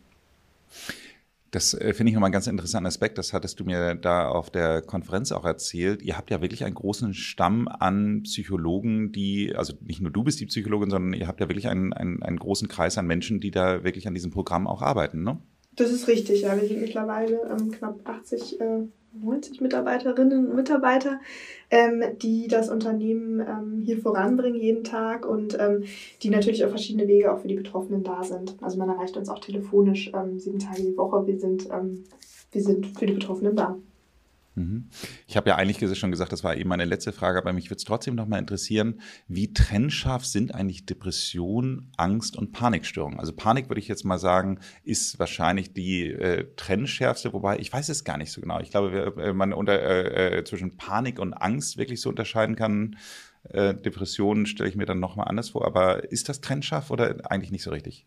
Das 1.51 1.75
äh, 1.75 1.93
finde 1.95 2.11
ich 2.11 2.15
nochmal 2.15 2.29
einen 2.29 2.33
ganz 2.33 2.47
interessanten 2.47 2.87
Aspekt. 2.87 3.19
Das 3.19 3.33
hattest 3.33 3.59
du 3.59 3.65
mir 3.65 3.97
da 3.97 4.29
auf 4.29 4.51
der 4.51 4.83
Konferenz 4.83 5.33
auch 5.33 5.45
erzählt. 5.45 6.03
Ihr 6.03 6.17
habt 6.17 6.31
ja 6.31 6.41
wirklich 6.41 6.65
einen 6.65 6.75
großen 6.75 7.13
Stamm 7.15 7.67
an 7.67 8.23
Psychologen, 8.23 9.11
die, 9.11 9.55
also 9.57 9.75
nicht 9.81 10.01
nur 10.01 10.13
du 10.13 10.23
bist 10.23 10.41
die 10.41 10.47
Psychologin, 10.47 10.91
sondern 10.91 11.13
ihr 11.19 11.27
habt 11.27 11.41
ja 11.41 11.49
wirklich 11.49 11.69
einen, 11.69 11.93
einen, 11.93 12.23
einen 12.23 12.39
großen 12.39 12.69
Kreis 12.69 12.99
an 12.99 13.07
Menschen, 13.07 13.41
die 13.41 13.51
da 13.51 13.83
wirklich 13.83 14.07
an 14.07 14.15
diesem 14.15 14.31
Programm 14.31 14.67
auch 14.67 14.83
arbeiten, 14.83 15.23
ne? 15.25 15.39
Das 15.81 15.93
ist 15.93 16.09
richtig, 16.09 16.43
ja. 16.43 16.61
Wir 16.61 16.69
sind 16.69 16.83
mittlerweile 16.83 17.41
ähm, 17.51 17.71
knapp 17.71 18.01
80 18.05 18.61
äh, 18.61 18.83
90 19.15 19.63
Mitarbeiterinnen 19.63 20.49
und 20.49 20.55
Mitarbeiter, 20.55 21.21
ähm, 21.71 22.03
die 22.21 22.49
das 22.49 22.69
Unternehmen 22.69 23.41
ähm, 23.41 23.81
hier 23.83 23.97
voranbringen 23.97 24.61
jeden 24.61 24.85
Tag 24.85 25.27
und 25.27 25.59
ähm, 25.59 25.85
die 26.23 26.29
natürlich 26.29 26.67
auf 26.67 26.71
verschiedene 26.71 27.09
Wege 27.09 27.33
auch 27.33 27.41
für 27.41 27.49
die 27.49 27.55
Betroffenen 27.55 28.03
da 28.03 28.23
sind. 28.23 28.57
Also 28.61 28.77
man 28.77 28.91
erreicht 28.91 29.17
uns 29.17 29.31
auch 29.31 29.39
telefonisch 29.39 30.13
ähm, 30.15 30.39
sieben 30.39 30.59
Tage 30.59 30.83
die 30.83 30.99
Woche. 30.99 31.27
Wir 31.27 31.39
sind, 31.39 31.71
ähm, 31.73 32.05
wir 32.53 32.63
sind 32.63 32.87
für 32.99 33.07
die 33.07 33.15
Betroffenen 33.15 33.57
da. 33.57 33.79
Mhm. 34.55 34.89
Ich 35.27 35.37
habe 35.37 35.51
ja 35.51 35.57
eigentlich 35.57 35.99
schon 35.99 36.11
gesagt, 36.11 36.33
das 36.33 36.43
war 36.43 36.57
eben 36.57 36.69
meine 36.69 36.85
letzte 36.85 37.13
Frage, 37.13 37.39
aber 37.39 37.53
mich 37.53 37.67
würde 37.67 37.77
es 37.77 37.85
trotzdem 37.85 38.17
noch 38.17 38.27
mal 38.27 38.39
interessieren, 38.39 39.01
wie 39.29 39.53
trennscharf 39.53 40.25
sind 40.25 40.55
eigentlich 40.55 40.87
Depression, 40.87 41.91
Angst 41.97 42.37
und 42.37 42.53
Panikstörungen? 42.53 43.21
Also 43.21 43.33
Panik 43.33 43.69
würde 43.69 43.81
ich 43.81 43.89
jetzt 43.89 44.05
mal 44.05 44.19
sagen, 44.19 44.59
ist 44.83 45.19
wahrscheinlich 45.19 45.73
die 45.73 46.07
äh, 46.07 46.47
trennschärfste, 46.57 47.33
wobei 47.33 47.59
ich 47.59 47.73
weiß 47.73 47.89
es 47.89 48.05
gar 48.05 48.19
nicht 48.19 48.33
so 48.33 48.41
genau. 48.41 48.61
Ich 48.61 48.71
glaube, 48.71 49.13
wenn 49.17 49.37
man 49.37 49.53
unter, 49.53 49.81
äh, 49.81 50.39
äh, 50.39 50.45
zwischen 50.45 50.77
Panik 50.77 51.19
und 51.21 51.33
Angst 51.35 51.77
wirklich 51.79 52.01
so 52.01 52.09
unterscheiden 52.09 52.57
kann, 52.57 52.97
äh, 53.45 53.75
Depressionen 53.75 54.47
stelle 54.47 54.69
ich 54.69 54.77
mir 54.77 54.87
dann 54.87 55.01
noch 55.01 55.17
mal 55.17 55.25
anders 55.25 55.51
vor. 55.51 55.65
Aber 55.65 56.11
ist 56.11 56.29
das 56.29 56.41
trennscharf 56.41 56.91
oder 56.91 57.31
eigentlich 57.31 57.53
nicht 57.53 57.63
so 57.63 57.71
richtig? 57.71 58.07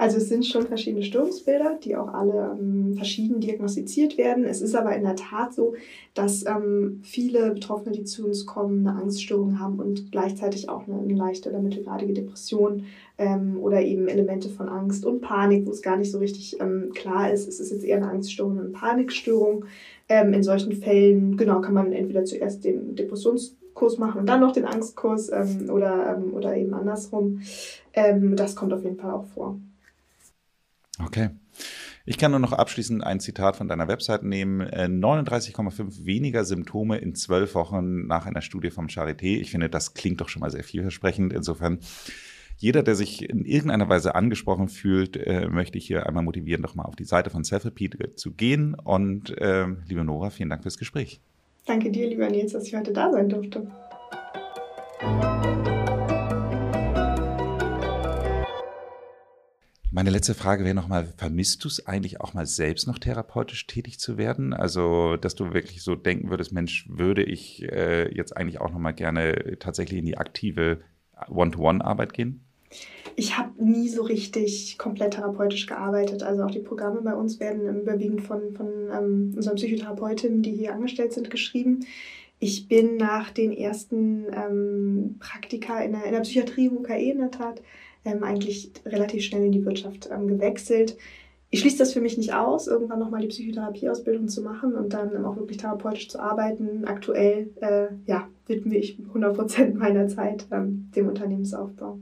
Also 0.00 0.18
es 0.18 0.28
sind 0.28 0.46
schon 0.46 0.68
verschiedene 0.68 1.02
Störungsbilder, 1.02 1.76
die 1.82 1.96
auch 1.96 2.14
alle 2.14 2.56
ähm, 2.56 2.94
verschieden 2.94 3.40
diagnostiziert 3.40 4.16
werden. 4.16 4.44
Es 4.44 4.62
ist 4.62 4.76
aber 4.76 4.94
in 4.94 5.02
der 5.02 5.16
Tat 5.16 5.52
so, 5.52 5.74
dass 6.14 6.46
ähm, 6.46 7.00
viele 7.02 7.50
Betroffene, 7.50 7.90
die 7.90 8.04
zu 8.04 8.24
uns 8.24 8.46
kommen, 8.46 8.86
eine 8.86 8.96
Angststörung 8.96 9.58
haben 9.58 9.80
und 9.80 10.12
gleichzeitig 10.12 10.68
auch 10.68 10.86
eine, 10.86 11.00
eine 11.00 11.14
leichte 11.14 11.50
oder 11.50 11.58
mittelgradige 11.58 12.12
Depression 12.12 12.84
ähm, 13.18 13.58
oder 13.60 13.82
eben 13.82 14.06
Elemente 14.06 14.48
von 14.48 14.68
Angst 14.68 15.04
und 15.04 15.20
Panik, 15.20 15.66
wo 15.66 15.72
es 15.72 15.82
gar 15.82 15.96
nicht 15.96 16.12
so 16.12 16.18
richtig 16.18 16.60
ähm, 16.60 16.92
klar 16.94 17.32
ist, 17.32 17.48
es 17.48 17.58
ist 17.58 17.72
jetzt 17.72 17.84
eher 17.84 17.96
eine 17.96 18.10
Angststörung 18.10 18.52
oder 18.52 18.62
eine 18.62 18.70
Panikstörung. 18.70 19.64
Ähm, 20.08 20.32
in 20.32 20.44
solchen 20.44 20.74
Fällen, 20.74 21.36
genau, 21.36 21.60
kann 21.60 21.74
man 21.74 21.92
entweder 21.92 22.24
zuerst 22.24 22.64
den 22.64 22.94
Depressionskurs 22.94 23.98
machen 23.98 24.20
und 24.20 24.28
dann 24.28 24.40
noch 24.40 24.52
den 24.52 24.64
Angstkurs 24.64 25.28
ähm, 25.32 25.68
oder, 25.70 26.16
ähm, 26.16 26.34
oder 26.34 26.56
eben 26.56 26.72
andersrum. 26.72 27.40
Ähm, 27.94 28.36
das 28.36 28.54
kommt 28.54 28.72
auf 28.72 28.84
jeden 28.84 28.96
Fall 28.96 29.10
auch 29.10 29.24
vor. 29.24 29.58
Okay. 31.04 31.30
Ich 32.06 32.16
kann 32.16 32.30
nur 32.30 32.40
noch 32.40 32.52
abschließend 32.52 33.04
ein 33.04 33.20
Zitat 33.20 33.56
von 33.56 33.68
deiner 33.68 33.86
Website 33.86 34.22
nehmen. 34.22 34.62
39,5 34.62 36.02
äh, 36.02 36.06
weniger 36.06 36.44
Symptome 36.44 36.98
in 36.98 37.14
zwölf 37.14 37.54
Wochen 37.54 38.06
nach 38.06 38.26
einer 38.26 38.40
Studie 38.40 38.70
vom 38.70 38.86
Charité. 38.86 39.38
Ich 39.38 39.50
finde, 39.50 39.68
das 39.68 39.94
klingt 39.94 40.20
doch 40.20 40.28
schon 40.28 40.40
mal 40.40 40.50
sehr 40.50 40.64
vielversprechend. 40.64 41.32
Insofern, 41.32 41.80
jeder, 42.56 42.82
der 42.82 42.94
sich 42.94 43.28
in 43.28 43.44
irgendeiner 43.44 43.88
Weise 43.88 44.14
angesprochen 44.14 44.68
fühlt, 44.68 45.16
äh, 45.16 45.48
möchte 45.48 45.76
ich 45.76 45.86
hier 45.86 46.06
einmal 46.06 46.24
motivieren, 46.24 46.62
doch 46.62 46.74
mal 46.74 46.84
auf 46.84 46.96
die 46.96 47.04
Seite 47.04 47.30
von 47.30 47.44
Self-Repeat 47.44 48.18
zu 48.18 48.32
gehen. 48.32 48.74
Und 48.74 49.36
äh, 49.38 49.66
liebe 49.86 50.04
Nora, 50.04 50.30
vielen 50.30 50.48
Dank 50.48 50.62
fürs 50.62 50.78
Gespräch. 50.78 51.20
Danke 51.66 51.90
dir, 51.90 52.08
lieber 52.08 52.28
Nils, 52.30 52.52
dass 52.52 52.66
ich 52.66 52.74
heute 52.74 52.94
da 52.94 53.12
sein 53.12 53.28
durfte. 53.28 53.70
Meine 59.98 60.10
letzte 60.10 60.34
Frage 60.34 60.64
wäre 60.64 60.76
nochmal, 60.76 61.08
vermisst 61.16 61.64
du 61.64 61.66
es 61.66 61.88
eigentlich 61.88 62.20
auch 62.20 62.32
mal 62.32 62.46
selbst 62.46 62.86
noch 62.86 63.00
therapeutisch 63.00 63.66
tätig 63.66 63.98
zu 63.98 64.16
werden? 64.16 64.52
Also, 64.52 65.16
dass 65.16 65.34
du 65.34 65.52
wirklich 65.52 65.82
so 65.82 65.96
denken 65.96 66.30
würdest, 66.30 66.52
Mensch, 66.52 66.86
würde 66.88 67.24
ich 67.24 67.64
äh, 67.64 68.08
jetzt 68.14 68.36
eigentlich 68.36 68.60
auch 68.60 68.70
nochmal 68.70 68.94
gerne 68.94 69.56
tatsächlich 69.58 69.98
in 69.98 70.06
die 70.06 70.16
aktive 70.16 70.82
One-to-One-Arbeit 71.28 72.12
gehen? 72.12 72.44
Ich 73.16 73.36
habe 73.36 73.50
nie 73.60 73.88
so 73.88 74.04
richtig 74.04 74.78
komplett 74.78 75.14
therapeutisch 75.14 75.66
gearbeitet. 75.66 76.22
Also 76.22 76.44
auch 76.44 76.52
die 76.52 76.60
Programme 76.60 77.02
bei 77.02 77.14
uns 77.14 77.40
werden 77.40 77.80
überwiegend 77.80 78.22
von, 78.22 78.54
von 78.54 78.68
ähm, 78.92 79.32
unseren 79.34 79.56
Psychotherapeutinnen, 79.56 80.42
die 80.42 80.52
hier 80.52 80.74
angestellt 80.74 81.12
sind, 81.12 81.28
geschrieben. 81.28 81.80
Ich 82.38 82.68
bin 82.68 82.98
nach 82.98 83.30
den 83.30 83.50
ersten 83.50 84.26
ähm, 84.32 85.16
Praktika 85.18 85.80
in 85.80 85.90
der, 85.90 86.04
in 86.04 86.12
der 86.12 86.20
Psychiatrie 86.20 86.68
UKE 86.68 87.10
in 87.10 87.18
der 87.18 87.32
Tat 87.32 87.60
ähm, 88.04 88.22
eigentlich 88.22 88.72
relativ 88.84 89.24
schnell 89.24 89.44
in 89.44 89.52
die 89.52 89.64
Wirtschaft 89.64 90.08
ähm, 90.12 90.28
gewechselt. 90.28 90.96
Ich 91.50 91.60
schließe 91.60 91.78
das 91.78 91.94
für 91.94 92.02
mich 92.02 92.18
nicht 92.18 92.34
aus, 92.34 92.66
irgendwann 92.66 92.98
nochmal 92.98 93.22
die 93.22 93.28
Psychotherapieausbildung 93.28 94.28
zu 94.28 94.42
machen 94.42 94.74
und 94.74 94.92
dann 94.92 95.24
auch 95.24 95.36
wirklich 95.36 95.56
therapeutisch 95.56 96.08
zu 96.08 96.20
arbeiten. 96.20 96.84
Aktuell 96.84 97.50
äh, 97.62 97.86
ja, 98.06 98.28
widme 98.46 98.76
ich 98.76 98.98
100% 99.14 99.74
meiner 99.74 100.08
Zeit 100.08 100.46
ähm, 100.50 100.90
dem 100.94 101.08
Unternehmensaufbau. 101.08 101.98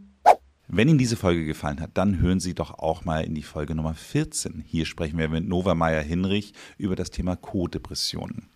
Wenn 0.69 0.89
Ihnen 0.89 0.99
diese 0.99 1.15
Folge 1.15 1.45
gefallen 1.45 1.81
hat, 1.81 1.91
dann 1.95 2.21
hören 2.21 2.41
Sie 2.41 2.55
doch 2.55 2.77
auch 2.81 3.05
mal 3.05 3.25
in 3.25 3.35
die 3.35 3.45
Folge 3.45 3.77
Nummer 3.77 3.95
14. 3.95 4.65
Hier 4.67 4.85
sprechen 4.85 5.17
wir 5.17 5.29
mit 5.29 5.47
Nova 5.47 5.77
Meyer-Hinrich 5.77 6.55
über 6.77 6.97
das 6.97 7.11
Thema 7.11 7.37
Co-Depressionen. 7.37 8.49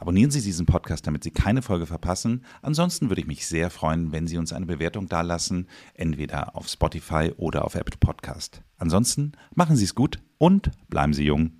Abonnieren 0.00 0.30
Sie 0.30 0.40
diesen 0.40 0.64
Podcast, 0.64 1.06
damit 1.06 1.22
Sie 1.22 1.30
keine 1.30 1.60
Folge 1.60 1.84
verpassen. 1.84 2.42
Ansonsten 2.62 3.10
würde 3.10 3.20
ich 3.20 3.26
mich 3.26 3.46
sehr 3.46 3.68
freuen, 3.68 4.12
wenn 4.12 4.26
Sie 4.26 4.38
uns 4.38 4.50
eine 4.50 4.64
Bewertung 4.64 5.08
dalassen, 5.08 5.68
entweder 5.92 6.56
auf 6.56 6.68
Spotify 6.68 7.32
oder 7.36 7.66
auf 7.66 7.74
Apple 7.74 7.98
Podcast. 8.00 8.62
Ansonsten 8.78 9.32
machen 9.54 9.76
Sie 9.76 9.84
es 9.84 9.94
gut 9.94 10.18
und 10.38 10.70
bleiben 10.88 11.12
Sie 11.12 11.24
jung. 11.24 11.59